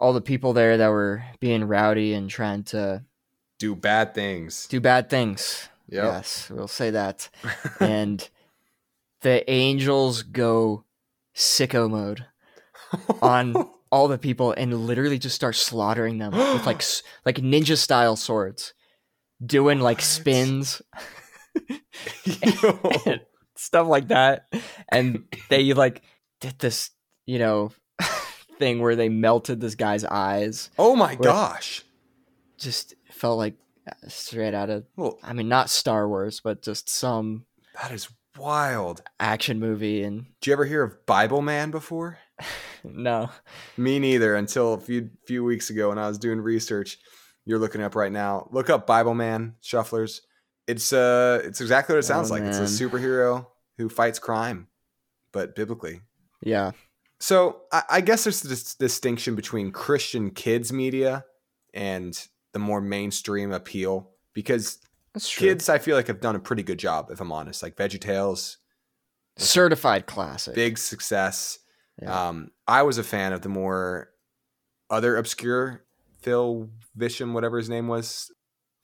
[0.01, 3.05] all the people there that were being rowdy and trying to
[3.59, 4.67] Do bad things.
[4.67, 5.69] do bad things.
[5.89, 6.05] Yep.
[6.05, 7.29] Yes, we'll say that.
[7.81, 8.29] and
[9.23, 10.85] the angels go
[11.37, 12.25] sicko mode
[13.21, 13.55] on
[13.93, 16.83] all the people and literally just start slaughtering them with like
[17.27, 18.73] like ninja style swords,
[19.45, 20.05] doing like What?
[20.05, 20.81] spins,
[22.25, 22.79] Yo.
[23.07, 23.21] and
[23.57, 24.47] stuff like that.
[24.89, 26.03] And they like
[26.41, 26.91] did this,
[27.27, 27.73] you know,
[28.61, 30.71] thing where they melted this guy's eyes.
[30.79, 31.83] oh my gosh.
[32.59, 33.55] Just felt like
[33.89, 37.47] uh, straight out of Well, I mean not Star Wars, but just some
[37.81, 38.09] that is
[38.39, 39.03] wild.
[39.19, 42.19] action movie and Did you ever hear of Bible Man before?
[42.85, 43.31] no.
[43.77, 46.99] Me neither until a few few weeks ago when I was doing research.
[47.47, 48.49] You're looking up right now.
[48.53, 50.21] Look up Bible Man Shufflers.
[50.67, 52.43] It's uh it's exactly what it sounds Oh, like.
[52.45, 53.47] It's a superhero
[53.79, 54.69] who fights crime,
[55.33, 56.03] but biblically.
[56.43, 56.73] Yeah.
[57.21, 61.25] So I, I guess there's this distinction between Christian kids media
[61.75, 62.19] and
[62.53, 64.79] the more mainstream appeal because
[65.23, 67.63] kids I feel like have done a pretty good job if I'm honest.
[67.63, 68.57] Like VeggieTales,
[69.37, 70.55] certified classic.
[70.55, 71.59] big success.
[72.01, 72.29] Yeah.
[72.29, 74.11] Um, I was a fan of the more
[74.89, 75.85] other obscure
[76.23, 78.31] Phil Vischer, whatever his name was,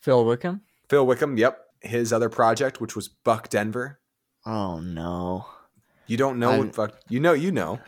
[0.00, 0.60] Phil Wickham.
[0.88, 1.36] Phil Wickham.
[1.36, 3.98] Yep, his other project, which was Buck Denver.
[4.44, 5.46] Oh no.
[6.06, 7.00] You don't know I'm- what Buck?
[7.08, 7.80] You know, you know.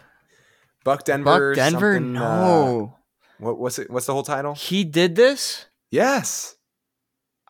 [0.88, 1.50] Buck Denver.
[1.50, 1.96] Buck Denver.
[1.96, 2.94] uh, No.
[3.38, 3.90] what, what's it?
[3.90, 4.54] What's the whole title?
[4.54, 5.66] he did this.
[5.90, 6.56] Yes,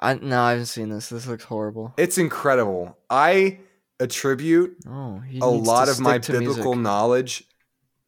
[0.01, 1.09] I no, I haven't seen this.
[1.09, 1.95] This looks horrible.
[1.97, 2.97] it's incredible.
[3.11, 3.59] I
[4.01, 6.79] attribute Oh, a lot of my biblical music.
[6.83, 7.45] knowledge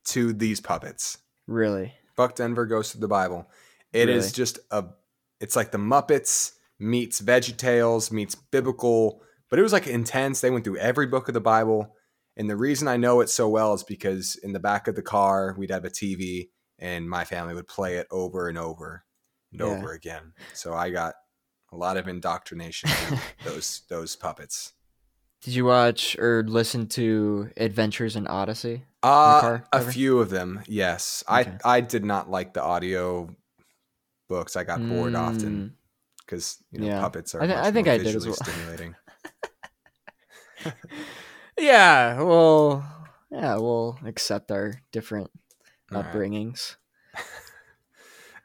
[0.07, 1.19] to these puppets.
[1.47, 1.93] Really.
[2.17, 3.49] Buck Denver goes to the Bible.
[3.93, 4.33] It is Really?
[4.33, 4.85] just a
[5.41, 10.41] it's like the Muppets meets VeggieTales meets biblical, but it was like intense.
[10.41, 11.97] They went through every book of the Bible.
[12.41, 15.03] And the reason I know it so well is because in the back of the
[15.03, 19.05] car we'd have a TV and my family would play it over and over
[19.53, 19.67] and Yeah.
[19.77, 20.33] over again.
[20.55, 21.17] So I got
[21.71, 22.89] a lot of indoctrination
[23.45, 24.73] those those puppets.
[25.43, 28.85] Did you watch or listen to Adventures in Odyssey?
[29.03, 31.23] Uh, car a few of them, yes.
[31.29, 31.59] Okay.
[31.63, 33.37] I I did not like the audio
[34.31, 34.57] books.
[34.57, 35.71] I got bored often Mm,
[36.25, 37.03] because you know Yeah.
[37.03, 37.43] puppets are.
[37.43, 38.35] I much I think I did as well.
[38.35, 38.95] Stimulating.
[41.61, 42.23] Yeah.
[42.23, 42.85] Well.
[43.31, 43.57] Yeah.
[43.57, 45.31] We'll accept our different
[45.93, 46.13] All right.
[46.13, 46.77] upbringings.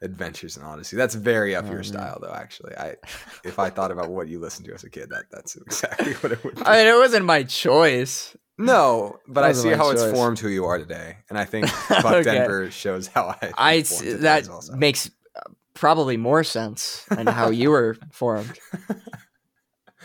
[0.01, 0.97] Adventures in Odyssey.
[0.97, 1.83] That's very up Oh, your man.
[1.85, 2.33] style, though.
[2.33, 2.95] Actually, I
[3.43, 6.33] if I thought about what you listened to as a kid, that that's exactly what
[6.33, 6.55] it would.
[6.55, 6.61] Be.
[6.65, 8.35] I mean, it wasn't my choice.
[8.57, 12.05] no, but I see how it's formed who you are today, and I think Buck
[12.05, 12.23] Okay.
[12.23, 13.51] Denver shows how I.
[13.57, 18.59] I that makes uh, probably more sense and how you were formed.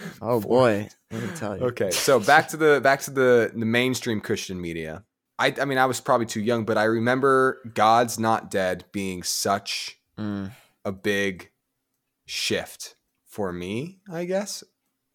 [0.22, 1.64] Oh boy, let me tell you.
[1.66, 5.04] Okay, so back to the back to the the mainstream Christian media.
[5.38, 9.22] I I mean I was probably too young, but I remember God's Not Dead being
[9.22, 10.50] such Mm,
[10.84, 11.50] a big
[12.26, 14.62] shift for me, I guess,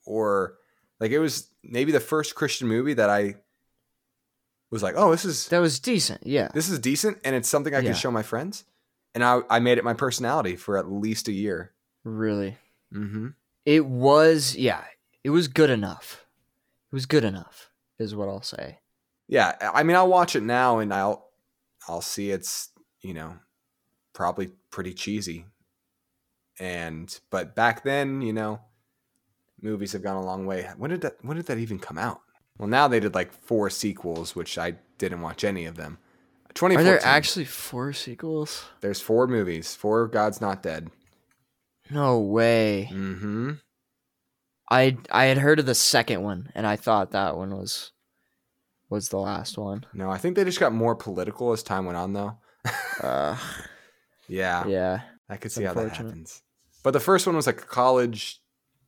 [0.06, 0.56] or
[1.00, 3.36] like it was maybe the first Christian movie that I
[4.72, 6.26] was like, oh, this is that was decent.
[6.26, 6.50] Yeah.
[6.54, 7.84] this is decent, and it's something I Yeah.
[7.92, 8.64] can show my friends,
[9.14, 11.74] and I I made it my personality for at least a year.
[12.04, 12.58] Really.
[12.94, 13.28] Mm-hmm.
[13.66, 14.84] It was, yeah,
[15.24, 16.26] it was good enough.
[16.92, 18.80] It was good enough, is what I'll say.
[19.28, 21.26] Yeah, I mean, I'll watch it now and I'll
[21.88, 22.70] I'll see it's
[23.02, 23.38] you know
[24.14, 25.46] probably pretty cheesy.
[26.60, 28.62] And but back then, you know,
[29.62, 30.70] movies have gone a long way.
[30.78, 31.18] When did that?
[31.22, 32.22] When did that even come out?
[32.58, 35.98] Well, now they did like four sequels, which I didn't watch any of them.
[36.62, 38.64] Are there actually four sequels?
[38.80, 39.76] There's four movies.
[39.76, 40.90] Four God's Not Dead.
[41.90, 42.90] No way.
[42.92, 43.54] Mm-hmm.
[44.70, 47.92] I I had heard of the second one, and I thought that one was
[48.90, 49.86] was the last one.
[49.94, 52.38] No, I think they just got more political as time went on, though.
[53.02, 53.38] Uh,
[54.28, 55.02] yeah, yeah.
[55.30, 56.42] I could see how that happens.
[56.84, 58.42] But the first one was like a college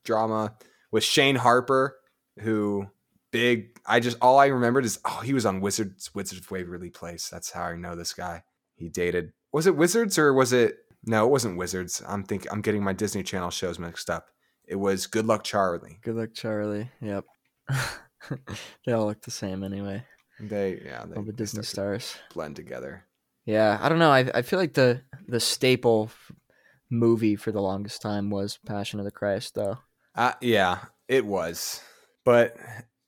[0.04, 0.56] drama
[0.92, 1.98] with Shane Harper,
[2.40, 2.88] who
[3.32, 3.78] big.
[3.86, 7.30] I just all I remembered is oh he was on Wizards Wizards of Waverly Place.
[7.30, 8.44] That's how I know this guy.
[8.76, 9.34] He dated.
[9.52, 10.78] Was it Wizards or was it?
[11.08, 12.04] No, it wasn't Wizards.
[12.06, 14.28] I'm think I'm getting my Disney Channel shows mixed up.
[14.68, 16.00] It was Good Luck Charlie.
[16.04, 16.92] Good Luck Charlie.
[17.02, 17.26] Yep.
[18.86, 20.04] they all look the same anyway.
[20.40, 21.06] They yeah.
[21.06, 23.06] They, all the Disney stars blend together.
[23.46, 24.12] Yeah, I don't know.
[24.12, 26.12] I I feel like the the staple
[26.90, 29.80] movie for the longest time was Passion of the Christ, though.
[30.14, 31.82] Uh, yeah, it was.
[32.26, 32.58] But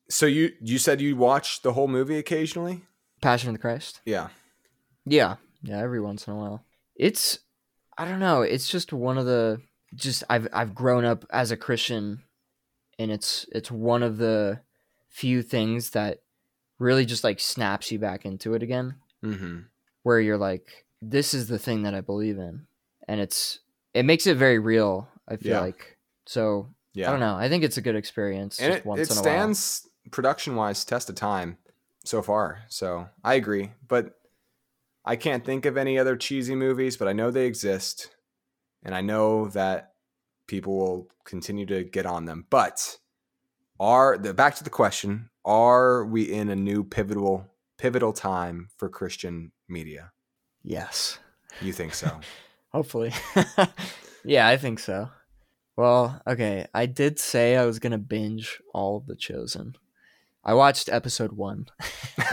[0.09, 2.83] so you you said you watch the whole movie occasionally?
[3.21, 3.99] Passion of the Christ.
[4.05, 4.29] Yeah.
[5.05, 5.79] Yeah, yeah.
[5.79, 6.63] Every once in a while.
[6.95, 7.39] It's
[7.99, 8.43] I don't know.
[8.43, 9.61] It's just one of the
[9.93, 12.23] just I've I've grown up as a Christian,
[12.97, 14.61] and it's it's one of the
[15.09, 16.19] few things that
[16.79, 18.95] really just like snaps you back into it again.
[19.23, 19.59] Mm-hmm.
[20.03, 22.67] Where you're like, this is the thing that I believe in,
[23.09, 23.59] and it's
[23.93, 25.09] it makes it very real.
[25.27, 25.59] I feel Yeah.
[25.59, 26.69] like so.
[26.93, 27.09] Yeah.
[27.09, 27.35] I don't know.
[27.35, 28.59] I think it's a good experience.
[28.59, 31.57] and just it, once it in a stands production wise test of time
[32.05, 32.59] so far.
[32.69, 34.18] So I agree, but
[35.09, 38.15] I can't think of any other cheesy movies, but I know they exist,
[38.83, 39.93] and I know that
[40.45, 42.45] people will continue to get on them.
[42.51, 42.99] But
[43.79, 47.47] are the back to the question: Are we in a new pivotal
[47.79, 50.11] pivotal time for Christian media?
[50.61, 51.17] Yes.
[51.59, 52.19] You think so?
[52.71, 53.11] Hopefully.
[54.23, 55.09] yeah, I think so.
[55.75, 56.67] Well, okay.
[56.71, 59.73] I did say I was gonna binge all of The Chosen.
[60.43, 61.65] I watched episode one.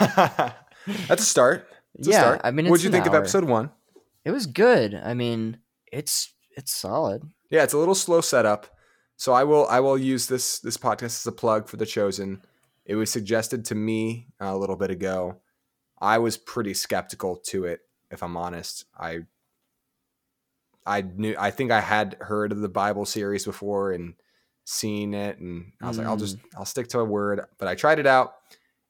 [1.09, 1.70] That's a start.
[1.99, 2.41] Yeah, start.
[2.45, 3.71] I mean, what'd you think of episode one?
[4.25, 4.95] It was good.
[4.95, 5.59] I mean,
[5.91, 7.23] it's it's solid.
[7.51, 8.67] Yeah, it's a little slow setup.
[9.17, 12.43] So I will I will use this this podcast as a plug for the chosen.
[12.85, 15.41] It was suggested to me uh, a little bit ago.
[16.01, 17.81] I was pretty skeptical to it,
[18.11, 18.85] if I'm honest.
[18.97, 19.21] I
[20.85, 24.15] I knew I think I had heard of the Bible series before and
[24.65, 26.21] seen it and I was like, I'll hmm.
[26.21, 27.41] just I'll stick to a word.
[27.59, 28.35] But I tried it out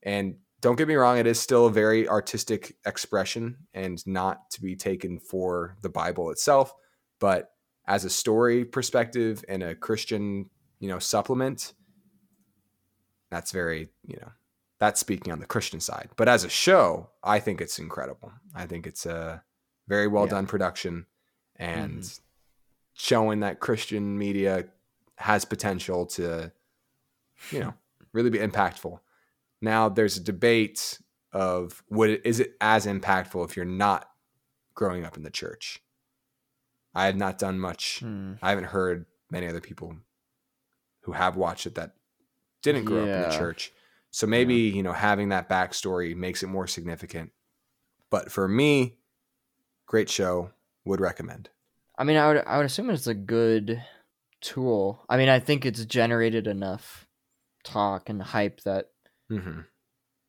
[0.02, 0.36] and
[0.66, 4.74] don't get me wrong, it is still a very artistic expression and not to be
[4.74, 6.74] taken for the Bible itself.
[7.20, 7.52] But
[7.86, 10.50] as a story perspective and a Christian,
[10.80, 11.72] you know, supplement,
[13.30, 14.32] that's very, you know,
[14.80, 16.08] that's speaking on the Christian side.
[16.16, 18.32] But as a show, I think it's incredible.
[18.52, 19.44] I think it's a
[19.86, 20.30] very well Yeah.
[20.30, 21.06] done production
[21.54, 22.22] and mm-hmm.
[22.94, 24.64] showing that Christian media
[25.18, 26.50] has potential to,
[27.52, 27.74] you know,
[28.12, 28.98] really be impactful.
[29.60, 30.98] Now there's a debate
[31.32, 34.08] of what is it as impactful if you're not
[34.74, 35.82] growing up in the church.
[36.94, 38.00] I have not done much.
[38.00, 38.34] Hmm.
[38.40, 39.96] I haven't heard many other people
[41.02, 41.94] who have watched it that
[42.62, 43.72] didn't grow up in the church.
[44.10, 47.32] So maybe, you know, having that backstory makes it more significant.
[48.08, 48.96] But for me,
[49.86, 50.52] great show,
[50.86, 51.50] would recommend.
[51.98, 53.82] I mean, I would I would assume it's a good
[54.40, 55.04] tool.
[55.08, 57.06] I mean, I think it's generated enough
[57.64, 58.90] talk and hype that
[59.28, 59.60] hmm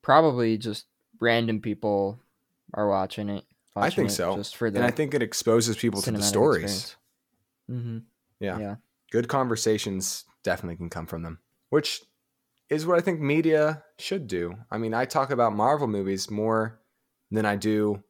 [0.07, 0.85] probably just
[1.19, 2.17] random people
[2.73, 3.43] are watching it.
[3.75, 4.35] I think so.
[4.35, 6.95] Just for the And I think it exposes people to the stories.
[7.69, 7.97] Mm-hmm.
[8.39, 8.57] Yeah.
[8.57, 8.75] Yeah.
[9.11, 11.39] Good conversations definitely can come from them,
[11.71, 12.01] which
[12.69, 14.55] is what I think media should do.
[14.71, 16.79] I mean, I talk about Marvel movies more
[17.29, 18.01] than I do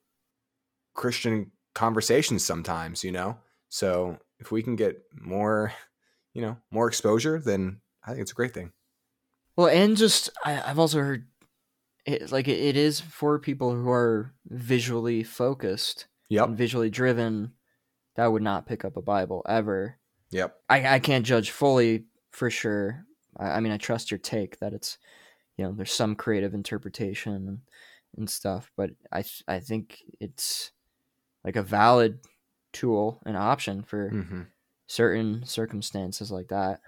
[0.93, 3.38] Christian conversations sometimes, you know?
[3.69, 5.73] So if we can get more,
[6.33, 8.71] you know, more exposure, then I think it's a great thing.
[9.57, 11.27] Well, and just I, I've also heard
[12.05, 16.47] it like it, it is for people who are visually focused Yep.
[16.47, 17.53] and visually driven
[18.15, 19.99] that would not pick up a Bible ever.
[20.31, 20.57] Yep.
[20.69, 23.05] I, I can't judge fully for sure.
[23.37, 24.97] I, I mean, I trust your take that it's,
[25.57, 27.61] you know, there's some creative interpretation and,
[28.17, 30.71] and stuff, but I I think it's
[31.43, 32.19] like a valid
[32.73, 34.41] tool, an option for hmm
[34.87, 36.81] certain circumstances like that.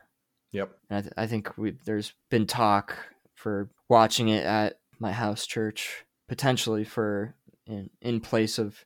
[0.52, 0.72] Yep.
[0.90, 2.98] And I, th- I think we there's been talk
[3.36, 7.36] for watching it at my house church potentially for
[7.66, 8.84] in in place of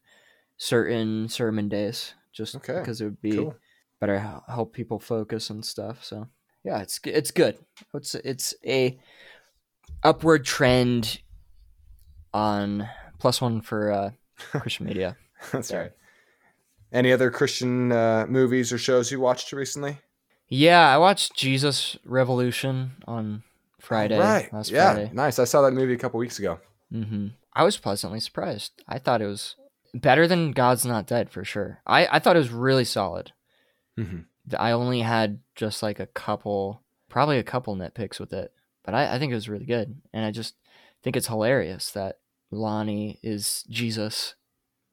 [0.57, 2.79] certain sermon days, just Okay.
[2.79, 3.55] because it would be Cool.
[3.99, 6.03] better help people focus and stuff.
[6.03, 6.27] So
[6.63, 7.57] yeah, it's it's good.
[7.93, 8.97] It's it's a
[10.03, 11.21] upward trend
[12.33, 12.87] on
[13.19, 14.11] plus one for uh,
[14.59, 15.17] Christian media.
[15.51, 15.81] That's There.
[15.81, 15.91] right.
[16.91, 19.97] Any other Christian uh, movies or shows you watched recently?
[20.53, 23.41] Yeah, I watched Jesus Revolution on
[23.79, 24.19] Friday.
[24.19, 24.53] right.
[24.53, 24.93] Last yeah.
[24.93, 25.11] Friday.
[25.11, 25.39] Nice.
[25.39, 26.59] I saw that movie a couple weeks ago.
[26.91, 28.71] hmm I was pleasantly surprised.
[28.87, 29.55] I thought it was
[29.93, 31.79] better than God's Not Dead for sure.
[31.85, 33.31] I, I thought it was really solid.
[33.97, 34.21] Mm-hmm.
[34.57, 38.51] I only had just like a couple, probably a couple nitpicks with it,
[38.83, 40.01] but I, I think it was really good.
[40.13, 40.55] And I just
[41.03, 42.19] think it's hilarious that
[42.51, 44.35] Lonnie is Jesus.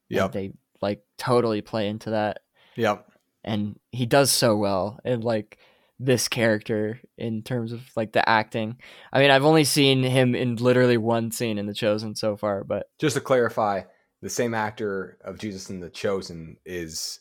[0.09, 0.29] Yeah.
[0.29, 0.53] They
[0.83, 2.41] like totally play into that.
[2.77, 3.10] Yep.
[3.45, 4.99] And he does so well.
[5.05, 5.59] And like
[6.01, 8.79] this character in terms of like the acting.
[9.13, 12.65] I mean, I've only seen him in literally one scene in The Chosen so far,
[12.65, 13.83] but Just to clarify,
[14.23, 17.21] the same actor of Jesus in The Chosen is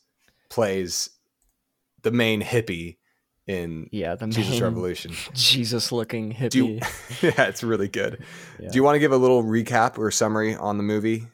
[0.50, 1.10] plays
[2.04, 2.98] the main hippie
[3.48, 5.12] in yeah, the Jesus Revolution.
[5.34, 6.56] Jesus looking hippie.
[6.56, 6.80] You,
[7.22, 8.24] yeah, it's really good.
[8.60, 8.70] Yeah.
[8.70, 11.28] Do you want to give a little recap or summary on the movie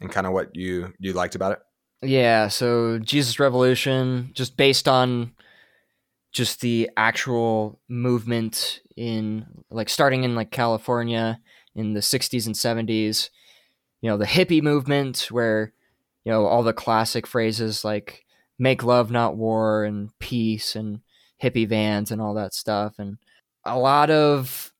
[0.00, 1.58] and kind of what you you liked about it?
[2.02, 5.32] Yeah, so Jesus Revolution, just based on
[6.32, 11.40] just the actual movement in like starting in like California
[11.74, 13.30] in the 60s and 70s,
[14.00, 15.72] you know, the hippie movement where
[16.24, 18.24] you know all the classic phrases like
[18.58, 21.00] make love not war and peace and
[21.42, 23.18] hippie vans and all that stuff and
[23.64, 24.72] a lot of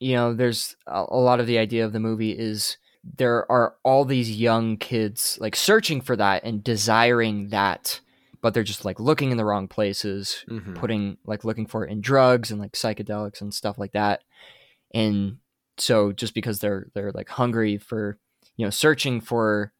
[0.00, 3.74] you know there's a, a lot of the idea of the movie is there are
[3.84, 8.00] all these young kids like searching for that and desiring that
[8.40, 10.74] but they're just like looking in the wrong places Mm-hmm.
[10.74, 14.22] putting like looking for it in drugs and like psychedelics and stuff like that.
[14.94, 15.38] And
[15.76, 18.18] so just because they're they're like hungry for
[18.56, 19.72] you know searching for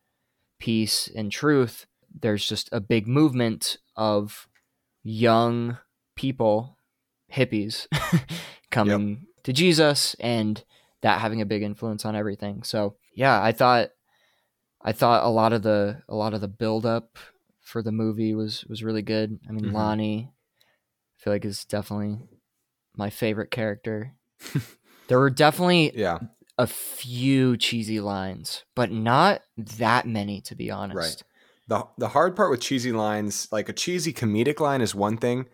[0.59, 1.87] peace and truth
[2.21, 4.49] there's just a big movement of
[5.05, 5.79] young
[6.17, 6.77] people
[7.33, 7.87] hippies
[8.71, 10.65] coming to jesus and
[11.01, 12.65] that having a big influence on everything.
[12.65, 13.89] So yeah i thought
[14.83, 17.19] i thought a lot of the a lot of the build up
[17.61, 19.75] for the movie was was really good i mean Mhm.
[19.75, 22.29] lonnie i feel like is definitely
[22.97, 24.15] my favorite character
[25.09, 26.19] there were definitely Yeah.
[26.59, 30.97] a few cheesy lines, but not that many to be honest.
[30.97, 31.23] Right.
[31.69, 35.47] the the hard part with cheesy lines, like a cheesy comedic line, is one thing,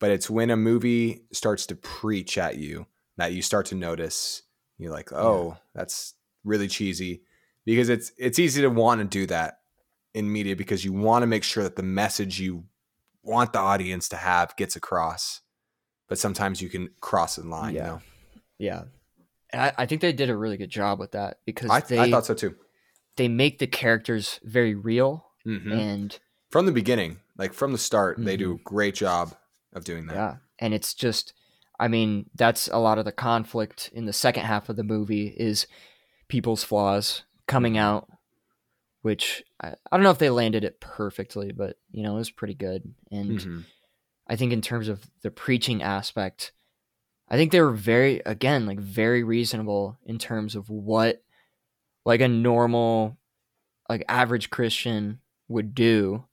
[0.00, 4.42] but it's when a movie starts to preach at you that you start to notice.
[4.78, 6.14] You're like, oh, that's
[6.44, 7.22] really cheesy,
[7.64, 9.58] because it's it's easy to want to do that
[10.14, 12.64] in media because you want to make sure that the message you
[13.22, 15.40] want the audience to have gets across,
[16.08, 17.74] but sometimes you can cross in line.
[17.74, 17.80] Yeah.
[17.84, 18.00] You know,
[18.58, 18.82] Yeah.
[19.50, 21.98] And I, I think they did a really good job with that because I, they
[21.98, 22.56] I thought so too.
[23.16, 25.72] they make the characters very real Mhm.
[25.72, 26.18] and
[26.50, 29.34] From the beginning, like from the start, they do a great job
[29.72, 30.12] of doing that.
[30.14, 30.20] Mm-hmm.
[30.22, 30.36] yeah.
[30.58, 31.32] And it's just
[31.80, 35.28] I mean, that's a lot of the conflict in the second half of the movie
[35.28, 35.66] is
[36.32, 38.08] people's flaws coming out,
[39.02, 42.30] which I, I don't know if they landed it perfectly, but you know, it was
[42.30, 42.94] pretty good.
[43.10, 43.64] And Mhm.
[44.26, 46.52] I think in terms of the preaching aspect,
[47.28, 51.22] I think they were very again like very reasonable in terms of what
[52.06, 53.18] like a normal
[53.90, 56.24] like average Christian would do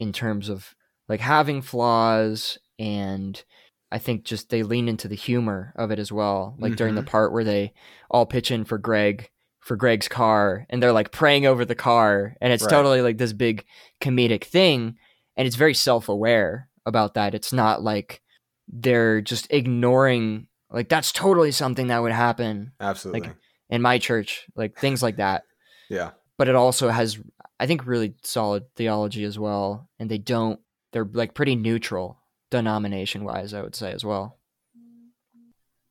[0.00, 0.74] in terms of
[1.10, 3.44] like having flaws and
[3.90, 6.56] I think just they lean into the humor of it as well.
[6.58, 7.74] Like during the part where they
[8.10, 9.28] all pitch in for Greg
[9.62, 12.70] for Greg's car and they're like praying over the car and it's Right.
[12.70, 13.64] totally like this big
[14.00, 14.96] comedic thing
[15.36, 17.34] and it's very self-aware about that.
[17.34, 18.20] It's not like
[18.68, 23.28] they're just ignoring like that's totally something that would happen Absolutely.
[23.28, 23.36] Like-
[23.70, 25.44] in my church, like things like that.
[25.88, 26.10] yeah.
[26.36, 27.18] But it also has
[27.60, 30.58] I think really solid theology as well and they don't
[30.92, 32.18] they're like pretty neutral
[32.50, 34.38] denomination wise, I would say as well.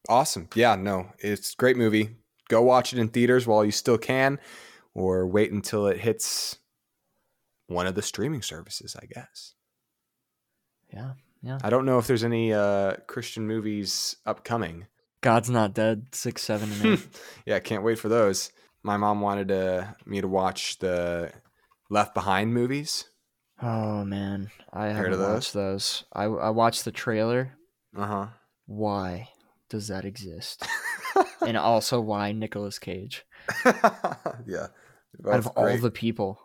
[0.09, 0.49] Awesome.
[0.55, 2.17] Yeah, no, it's great movie.
[2.51, 4.37] Go watch it in theaters while you still can,
[4.93, 6.57] or wait until it hits
[7.67, 9.53] one of the streaming services, I guess.
[10.93, 11.13] Yeah.
[11.41, 11.59] Yeah.
[11.63, 14.87] I don't know if there's any uh, Christian movies upcoming.
[15.21, 17.07] God's not dead, six, seven, and eight.
[17.45, 18.51] yeah, can't wait for those.
[18.83, 21.31] My mom wanted uh, me to watch the
[21.89, 23.05] Left Behind movies.
[23.61, 24.51] oh man.
[24.73, 25.33] I haven't those?
[25.35, 26.03] watched those.
[26.11, 27.53] I I watched the trailer.
[27.95, 28.27] Uh huh.
[28.65, 29.29] Why
[29.69, 30.67] does that exist?
[31.45, 33.25] and also why Nicolas Cage?
[33.65, 34.67] yeah.
[35.27, 36.39] Out of all the people.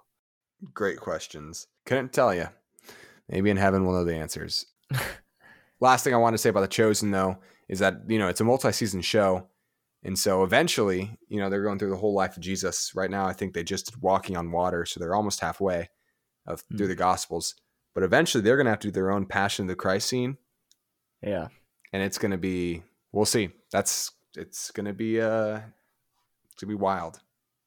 [0.74, 1.66] great questions.
[1.84, 2.49] Couldn't tell you.
[3.28, 4.66] Maybe in heaven we'll know the answers.
[5.80, 7.38] Last thing I want to say about The Chosen, though,
[7.68, 9.49] is that, you know, it's a multi season show.
[10.03, 12.92] And so eventually, you know, they're going through the whole life of Jesus.
[12.94, 14.86] Right now, I think they just did walking on water.
[14.86, 15.88] So they're almost halfway
[16.47, 16.90] of, through Hmm.
[16.90, 17.55] the Gospels.
[17.94, 20.36] but eventually they're going to have to do their own Passion of the Christ scene,
[21.22, 21.49] Yeah.
[21.94, 22.82] and it's going to be.
[23.12, 23.51] We'll see.
[23.72, 25.61] That's it's going to be uh,
[26.47, 27.20] it's to be wild.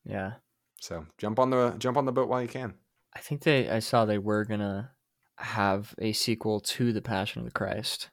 [0.06, 0.34] Yeah.
[0.80, 2.74] So jump on the jump on the boat while you can.
[3.14, 4.92] I think they I saw they were gonna
[5.38, 8.10] have a sequel to the Passion of the Christ.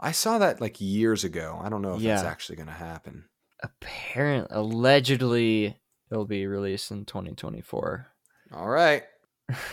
[0.00, 1.60] I saw that like years ago.
[1.62, 3.26] I don't know if that's actually going to happen.
[3.62, 5.78] Apparently allegedly
[6.10, 8.08] it'll be released in 2024.
[8.52, 9.04] All right,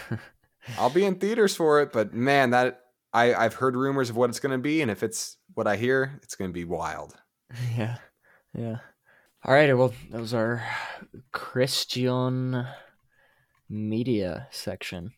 [0.78, 4.30] I'll be in theaters for it, but man, that I I've heard rumors of what
[4.30, 7.16] it's going to be, and if it's what I hear, it's going to be wild.
[7.78, 7.98] yeah.
[8.54, 8.78] Yeah.
[9.46, 10.64] All right, well those are
[11.32, 12.66] Christian
[13.70, 15.12] media section.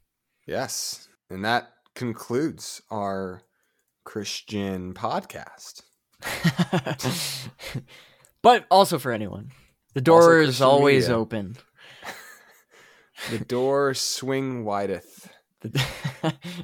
[0.46, 3.44] Yes, and that concludes our
[4.04, 5.82] Christian podcast.
[8.42, 9.52] but also for anyone.
[9.94, 11.18] The door is always media.
[11.18, 11.58] open.
[13.30, 15.30] The door swing wideth.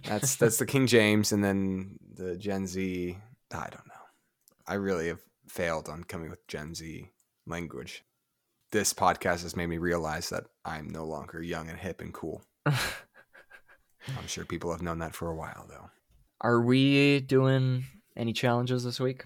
[0.08, 3.16] That's that's the King James, and then the Gen Z.
[3.52, 3.94] I don't know.
[4.66, 7.10] I really have failed on coming with Gen Z
[7.46, 8.04] language.
[8.72, 12.44] This podcast has made me realize that I'm no longer young and hip and cool.
[12.66, 15.90] I'm sure people have known that for a while, though.
[16.42, 17.86] Are we doing
[18.16, 19.24] any challenges this week?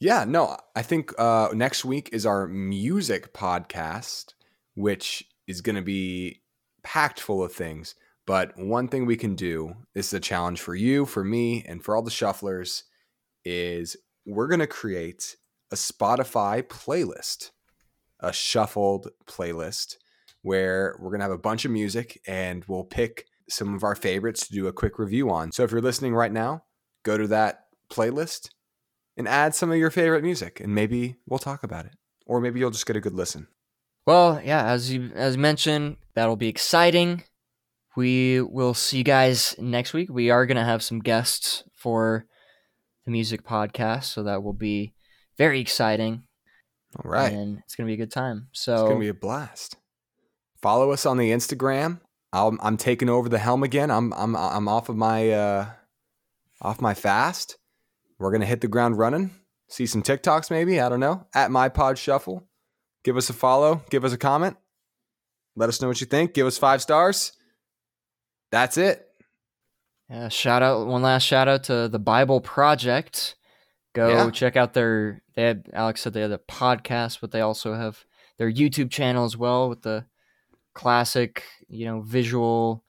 [0.00, 4.34] Yeah, no, I think uh, next week is our music podcast,
[4.74, 6.42] which is going to be
[6.82, 7.94] packed full of things.
[8.26, 11.82] But one thing we can do, this is a challenge for you, for me, and
[11.82, 12.84] for all the shufflers,
[13.44, 13.96] is
[14.26, 15.36] we're going to create
[15.70, 17.50] a Spotify playlist,
[18.20, 19.96] a shuffled playlist,
[20.42, 23.94] where we're going to have a bunch of music and we'll pick some of our
[23.94, 25.52] favorites to do a quick review on.
[25.52, 26.64] So if you're listening right now,
[27.02, 28.50] go to that playlist
[29.16, 31.92] and add some of your favorite music, and maybe we'll talk about it,
[32.26, 33.46] or maybe you'll just get a good listen.
[34.06, 37.22] Well, yeah, as you as mentioned, that'll be exciting.
[37.96, 40.10] We will see you guys next week.
[40.10, 42.26] We are gonna have some guests for
[43.04, 44.94] the music podcast, so that will be
[45.38, 46.22] very exciting.
[47.02, 48.48] All right, and it's gonna be a good time.
[48.52, 49.76] So It's gonna be a blast.
[50.62, 52.00] Follow us on the Instagram.
[52.32, 53.90] I'll, I'm taking over the helm again.
[53.90, 55.66] I'm I'm I'm off of my uh,
[56.62, 57.56] off my fast.
[58.18, 59.30] We're gonna hit the ground running.
[59.68, 60.80] See some TikToks maybe.
[60.80, 61.26] I don't know.
[61.34, 62.46] At my pod shuffle.
[63.02, 63.82] Give us a follow.
[63.90, 64.56] Give us a comment.
[65.56, 66.32] Let us know what you think.
[66.34, 67.32] Give us five stars.
[68.50, 69.06] That's it.
[70.08, 73.34] yeah, shout out one last shout out to the Bible Project.
[73.94, 74.30] Go Yeah.
[74.30, 78.04] check out their they had Alex said they had a podcast, but they also have
[78.38, 80.04] their YouTube channel as well with the
[80.74, 82.84] classic, you know, visual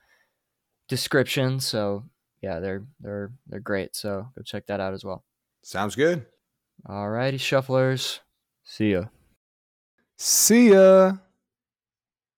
[0.89, 1.59] description.
[1.59, 2.03] So
[2.41, 3.95] yeah, they're they're they're great.
[3.95, 5.23] So go check that out as well.
[5.63, 6.25] Sounds good.
[6.87, 8.19] Alrighty, shufflers.
[8.63, 9.05] See ya.
[10.17, 11.13] See ya.